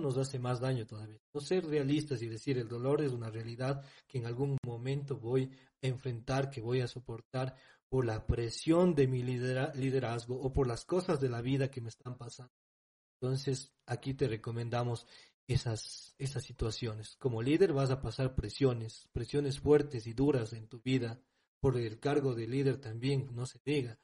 nos 0.00 0.16
hace 0.16 0.38
más 0.38 0.60
daño 0.60 0.86
todavía. 0.86 1.20
No 1.32 1.40
ser 1.40 1.66
realistas 1.66 2.22
y 2.22 2.28
decir 2.28 2.58
el 2.58 2.68
dolor 2.68 3.02
es 3.02 3.12
una 3.12 3.30
realidad 3.30 3.84
que 4.06 4.18
en 4.18 4.26
algún 4.26 4.56
momento 4.64 5.16
voy 5.16 5.50
a 5.82 5.86
enfrentar, 5.86 6.50
que 6.50 6.60
voy 6.60 6.80
a 6.80 6.88
soportar 6.88 7.56
por 7.88 8.04
la 8.04 8.26
presión 8.26 8.94
de 8.94 9.06
mi 9.06 9.22
liderazgo 9.22 10.40
o 10.40 10.52
por 10.52 10.66
las 10.66 10.84
cosas 10.84 11.20
de 11.20 11.28
la 11.28 11.40
vida 11.40 11.70
que 11.70 11.80
me 11.80 11.88
están 11.88 12.16
pasando. 12.16 12.52
Entonces, 13.20 13.72
aquí 13.86 14.14
te 14.14 14.28
recomendamos 14.28 15.06
esas, 15.46 16.14
esas 16.18 16.44
situaciones. 16.44 17.16
Como 17.16 17.42
líder 17.42 17.72
vas 17.72 17.90
a 17.90 18.00
pasar 18.00 18.34
presiones, 18.34 19.08
presiones 19.12 19.58
fuertes 19.58 20.06
y 20.06 20.12
duras 20.12 20.52
en 20.52 20.68
tu 20.68 20.80
vida. 20.80 21.20
Por 21.60 21.76
el 21.76 21.98
cargo 21.98 22.34
de 22.34 22.46
líder 22.46 22.76
también, 22.76 23.30
no 23.34 23.46
se 23.46 23.58
diga. 23.64 23.98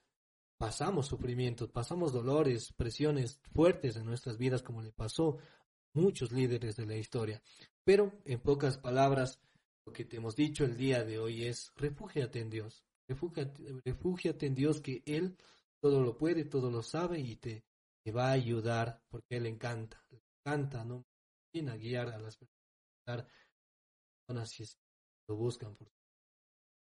Pasamos 0.59 1.09
sufrimientos, 1.09 1.71
pasamos 1.71 2.13
dolores, 2.13 2.73
presiones 2.73 3.41
fuertes 3.53 3.97
en 3.97 4.07
nuestras 4.07 4.39
vidas, 4.39 4.63
como 4.63 4.83
le 4.83 4.93
pasó 4.93 5.39
muchos 5.93 6.33
líderes 6.33 6.77
de 6.77 6.87
la 6.87 6.97
historia. 6.97 7.43
Pero, 7.85 8.13
en 8.25 8.41
pocas 8.41 8.79
palabras, 8.79 9.41
lo 9.85 9.93
que 9.93 10.05
te 10.05 10.17
hemos 10.17 10.37
dicho 10.37 10.65
el 10.65 10.77
día 10.77 11.05
de 11.05 11.19
hoy 11.19 11.45
es, 11.45 11.73
refúgiate 11.77 12.41
en 12.41 12.51
Dios, 12.51 12.85
refúgiate, 13.07 14.47
en 14.47 14.55
Dios 14.55 14.81
que 14.81 15.03
Él 15.07 15.37
todo 15.81 16.03
lo 16.03 16.17
puede, 16.17 16.45
todo 16.45 16.71
lo 16.71 16.83
sabe 16.83 17.21
y 17.21 17.37
te, 17.37 17.65
te 18.03 18.13
va 18.13 18.29
a 18.29 18.33
ayudar 18.33 19.03
porque 19.11 19.37
Él 19.37 19.47
encanta, 19.47 20.03
encanta, 20.11 20.85
¿no? 20.85 21.05
a 21.55 21.77
guiar 21.77 22.09
a 22.09 22.19
las 22.19 22.37
personas 23.07 24.51
si 24.51 24.65
lo 25.29 25.37
buscan. 25.37 25.77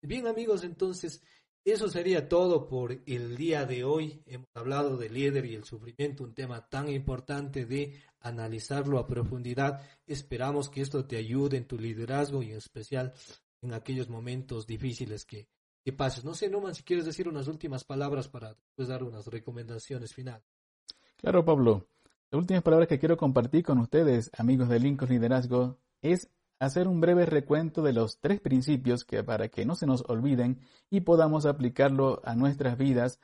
Bien 0.01 0.28
amigos, 0.28 0.63
entonces 0.63 1.22
eso 1.64 1.89
sería 1.89 2.28
todo 2.28 2.68
por 2.68 2.91
el 3.05 3.36
día 3.36 3.66
de 3.66 3.84
hoy. 3.84 4.22
Hemos 4.26 4.49
hablado 4.55 4.97
del 4.97 5.14
líder 5.14 5.45
y 5.45 5.55
el 5.55 5.64
sufrimiento, 5.64 6.24
un 6.24 6.34
tema 6.34 6.68
tan 6.68 6.89
importante 6.89 7.66
de 7.66 8.01
analizarlo 8.20 8.97
a 8.97 9.05
profundidad. 9.05 9.82
Esperamos 10.07 10.70
que 10.70 10.82
esto 10.82 11.05
te 11.05 11.18
ayude 11.18 11.57
en 11.57 11.66
tu 11.66 11.78
liderazgo 11.78 12.41
y 12.41 12.51
en 12.51 12.57
especial 12.57 13.14
en 13.62 13.74
aquellos 13.74 14.09
momentos 14.09 14.66
difíciles 14.66 15.26
que, 15.26 15.47
pases. 15.95 16.24
No 16.24 16.34
sé, 16.34 16.49
Noman, 16.49 16.74
si 16.74 16.84
quieres 16.84 17.05
decir 17.05 17.28
unas 17.28 17.47
últimas 17.47 17.84
palabras 17.84 18.28
para 18.28 18.53
después 18.53 18.88
dar 18.88 19.03
unas 19.03 19.28
recomendaciones 19.28 20.14
finales. 20.14 20.45
Claro, 21.18 21.45
Pablo. 21.45 21.88
Las 22.32 22.39
últimas 22.39 22.64
palabras 22.64 22.88
que 22.88 22.97
quiero 22.97 23.18
compartir 23.18 23.64
con 23.64 23.78
ustedes, 23.80 24.32
amigos 24.38 24.70
de 24.70 24.80
Lincoln 24.80 25.09
Liderazgo, 25.09 25.78
es 26.01 26.30
hacer 26.62 26.88
un 26.88 27.01
breve 27.01 27.26
recuento 27.26 27.82
de 27.82 27.91
los 27.91 28.20
tres 28.20 28.39
principios 28.39 29.03
que 29.03 29.24
para 29.24 29.49
que 29.49 29.66
no 29.66 29.74
se 29.74 29.88
nos 29.88 30.03
olviden 30.07 30.59
y 30.91 31.01
podamos 31.01 31.47
aplicarlo 31.47 32.22
a 32.24 32.36
nuestras 32.36 32.78
vidas 32.78 33.20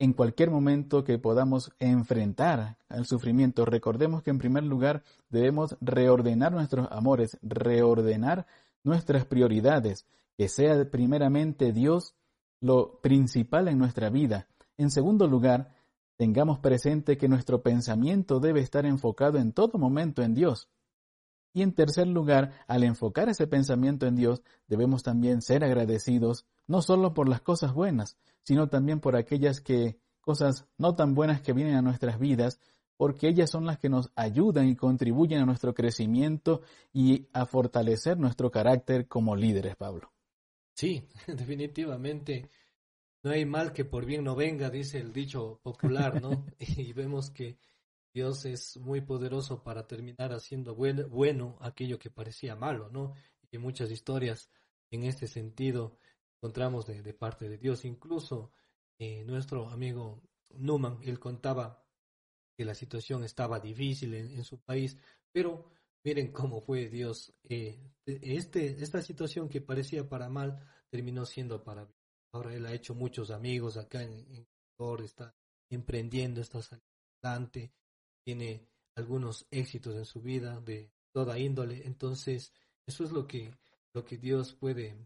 en 0.00 0.12
cualquier 0.12 0.50
momento 0.50 1.04
que 1.04 1.16
podamos 1.16 1.70
enfrentar 1.78 2.78
al 2.88 3.06
sufrimiento. 3.06 3.64
Recordemos 3.64 4.24
que 4.24 4.30
en 4.30 4.38
primer 4.38 4.64
lugar 4.64 5.04
debemos 5.28 5.76
reordenar 5.80 6.50
nuestros 6.50 6.88
amores, 6.90 7.38
reordenar 7.42 8.48
nuestras 8.82 9.24
prioridades, 9.24 10.04
que 10.36 10.48
sea 10.48 10.90
primeramente 10.90 11.72
Dios 11.72 12.16
lo 12.60 13.00
principal 13.00 13.68
en 13.68 13.78
nuestra 13.78 14.10
vida. 14.10 14.48
En 14.78 14.90
segundo 14.90 15.28
lugar, 15.28 15.76
tengamos 16.16 16.58
presente 16.58 17.16
que 17.16 17.28
nuestro 17.28 17.62
pensamiento 17.62 18.40
debe 18.40 18.60
estar 18.60 18.84
enfocado 18.84 19.38
en 19.38 19.52
todo 19.52 19.78
momento 19.78 20.22
en 20.22 20.34
Dios. 20.34 20.68
Y 21.52 21.62
en 21.62 21.72
tercer 21.72 22.06
lugar, 22.06 22.52
al 22.68 22.84
enfocar 22.84 23.28
ese 23.28 23.46
pensamiento 23.46 24.06
en 24.06 24.16
Dios, 24.16 24.42
debemos 24.68 25.02
también 25.02 25.42
ser 25.42 25.64
agradecidos, 25.64 26.46
no 26.66 26.80
solo 26.80 27.12
por 27.12 27.28
las 27.28 27.40
cosas 27.40 27.74
buenas, 27.74 28.16
sino 28.42 28.68
también 28.68 29.00
por 29.00 29.16
aquellas 29.16 29.60
que, 29.60 29.98
cosas 30.20 30.66
no 30.78 30.94
tan 30.94 31.14
buenas 31.14 31.40
que 31.40 31.52
vienen 31.52 31.74
a 31.74 31.82
nuestras 31.82 32.18
vidas, 32.18 32.60
porque 32.96 33.28
ellas 33.28 33.50
son 33.50 33.64
las 33.64 33.78
que 33.78 33.88
nos 33.88 34.12
ayudan 34.14 34.68
y 34.68 34.76
contribuyen 34.76 35.40
a 35.40 35.46
nuestro 35.46 35.74
crecimiento 35.74 36.60
y 36.92 37.26
a 37.32 37.46
fortalecer 37.46 38.18
nuestro 38.18 38.50
carácter 38.50 39.08
como 39.08 39.34
líderes, 39.34 39.74
Pablo. 39.74 40.12
Sí, 40.74 41.08
definitivamente. 41.26 42.50
No 43.22 43.32
hay 43.32 43.44
mal 43.44 43.72
que 43.72 43.84
por 43.84 44.06
bien 44.06 44.24
no 44.24 44.34
venga, 44.34 44.70
dice 44.70 44.98
el 44.98 45.12
dicho 45.12 45.60
popular, 45.62 46.22
¿no? 46.22 46.46
y 46.58 46.92
vemos 46.92 47.30
que 47.30 47.58
Dios 48.12 48.44
es 48.44 48.76
muy 48.76 49.00
poderoso 49.00 49.62
para 49.62 49.86
terminar 49.86 50.32
haciendo 50.32 50.74
bueno, 50.74 51.56
aquello 51.60 51.98
que 51.98 52.10
parecía 52.10 52.56
malo, 52.56 52.88
¿no? 52.90 53.14
Y 53.50 53.58
muchas 53.58 53.90
historias 53.90 54.50
en 54.90 55.04
este 55.04 55.26
sentido 55.26 55.98
encontramos 56.36 56.86
de, 56.86 57.14
parte 57.14 57.48
de 57.48 57.58
Dios. 57.58 57.84
Incluso 57.84 58.52
eh, 58.98 59.24
nuestro 59.24 59.68
amigo 59.68 60.22
Newman, 60.50 60.98
él 61.02 61.18
contaba 61.18 61.84
que 62.56 62.64
la 62.64 62.74
situación 62.74 63.24
estaba 63.24 63.60
difícil 63.60 64.14
en, 64.14 64.44
su 64.44 64.58
país, 64.60 64.96
pero 65.32 65.70
miren 66.04 66.32
cómo 66.32 66.60
fue 66.60 66.88
Dios. 66.88 67.32
Eh, 67.44 67.78
este, 68.06 68.82
esta 68.82 69.02
situación 69.02 69.48
que 69.48 69.60
parecía 69.60 70.08
para 70.08 70.28
mal 70.28 70.60
terminó 70.90 71.24
siendo 71.24 71.62
para 71.62 71.84
bien. 71.84 71.96
Ahora 72.32 72.54
él 72.54 72.66
ha 72.66 72.72
hecho 72.72 72.94
muchos 72.94 73.30
amigos 73.30 73.76
acá 73.76 74.02
en, 74.02 74.12
en 74.34 74.46
está 75.04 75.34
emprendiendo, 75.68 76.40
está 76.40 76.60
adelante 77.22 77.72
tiene 78.24 78.66
algunos 78.94 79.46
éxitos 79.50 79.96
en 79.96 80.04
su 80.04 80.20
vida 80.20 80.60
de 80.60 80.90
toda 81.12 81.38
índole. 81.38 81.86
Entonces, 81.86 82.52
eso 82.86 83.04
es 83.04 83.12
lo 83.12 83.26
que, 83.26 83.54
lo 83.92 84.04
que 84.04 84.18
Dios 84.18 84.54
puede, 84.54 84.96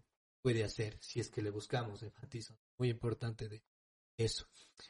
puede 0.43 0.65
hacer 0.65 0.97
si 1.01 1.21
es 1.21 1.31
que 1.31 1.43
le 1.43 1.51
buscamos, 1.51 2.03
enfatizo. 2.03 2.59
Muy 2.79 2.91
importante 2.91 3.49
de 3.49 3.62
eso. 4.17 4.47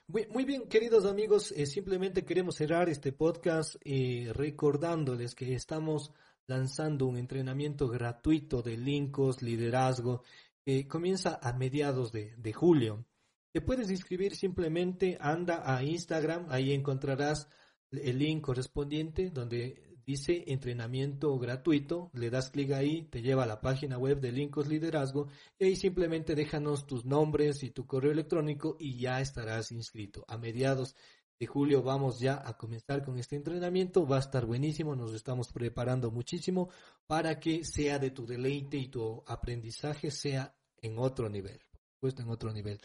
Muy, 0.06 0.26
muy 0.28 0.44
bien, 0.44 0.68
queridos 0.68 1.04
amigos, 1.04 1.52
eh, 1.52 1.66
simplemente 1.66 2.24
queremos 2.24 2.56
cerrar 2.56 2.88
este 2.88 3.12
podcast 3.12 3.76
eh, 3.84 4.30
recordándoles 4.32 5.34
que 5.34 5.54
estamos 5.54 6.12
lanzando 6.46 7.06
un 7.06 7.16
entrenamiento 7.16 7.88
gratuito 7.88 8.62
de 8.62 8.76
Lincos, 8.76 9.42
liderazgo, 9.42 10.22
que 10.64 10.86
comienza 10.86 11.38
a 11.42 11.52
mediados 11.52 12.12
de, 12.12 12.34
de 12.36 12.52
julio. 12.52 13.06
Te 13.52 13.60
puedes 13.60 13.90
inscribir 13.90 14.34
simplemente, 14.34 15.16
anda 15.20 15.62
a 15.64 15.82
Instagram, 15.82 16.46
ahí 16.50 16.72
encontrarás 16.72 17.48
el 17.90 18.18
link 18.18 18.42
correspondiente 18.42 19.30
donde 19.30 19.94
dice 20.06 20.44
entrenamiento 20.48 21.38
gratuito, 21.38 22.10
le 22.12 22.30
das 22.30 22.50
clic 22.50 22.72
ahí, 22.72 23.02
te 23.02 23.22
lleva 23.22 23.44
a 23.44 23.46
la 23.46 23.60
página 23.60 23.98
web 23.98 24.20
de 24.20 24.32
Lincos 24.32 24.68
Liderazgo 24.68 25.28
y 25.58 25.64
ahí 25.64 25.76
simplemente 25.76 26.34
déjanos 26.34 26.86
tus 26.86 27.04
nombres 27.04 27.62
y 27.62 27.70
tu 27.70 27.86
correo 27.86 28.12
electrónico 28.12 28.76
y 28.78 28.98
ya 28.98 29.20
estarás 29.20 29.72
inscrito. 29.72 30.24
A 30.28 30.36
mediados 30.36 30.94
de 31.38 31.46
julio 31.46 31.82
vamos 31.82 32.20
ya 32.20 32.42
a 32.46 32.56
comenzar 32.56 33.02
con 33.04 33.18
este 33.18 33.36
entrenamiento, 33.36 34.06
va 34.06 34.16
a 34.16 34.20
estar 34.20 34.46
buenísimo, 34.46 34.94
nos 34.94 35.14
estamos 35.14 35.52
preparando 35.52 36.10
muchísimo 36.10 36.68
para 37.06 37.40
que 37.40 37.64
sea 37.64 37.98
de 37.98 38.10
tu 38.10 38.26
deleite 38.26 38.76
y 38.76 38.88
tu 38.88 39.22
aprendizaje 39.26 40.10
sea 40.10 40.54
en 40.80 40.98
otro 40.98 41.28
nivel, 41.28 41.60
puesto 41.98 42.22
en 42.22 42.28
otro 42.28 42.52
nivel. 42.52 42.78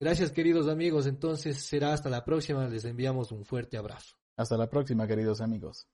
Gracias 0.00 0.32
queridos 0.32 0.68
amigos, 0.68 1.06
entonces 1.06 1.62
será 1.62 1.92
hasta 1.92 2.10
la 2.10 2.24
próxima, 2.24 2.66
les 2.66 2.84
enviamos 2.84 3.30
un 3.30 3.44
fuerte 3.44 3.76
abrazo. 3.76 4.21
Hasta 4.36 4.58
la 4.58 4.68
próxima, 4.68 5.06
queridos 5.06 5.40
amigos. 5.40 5.88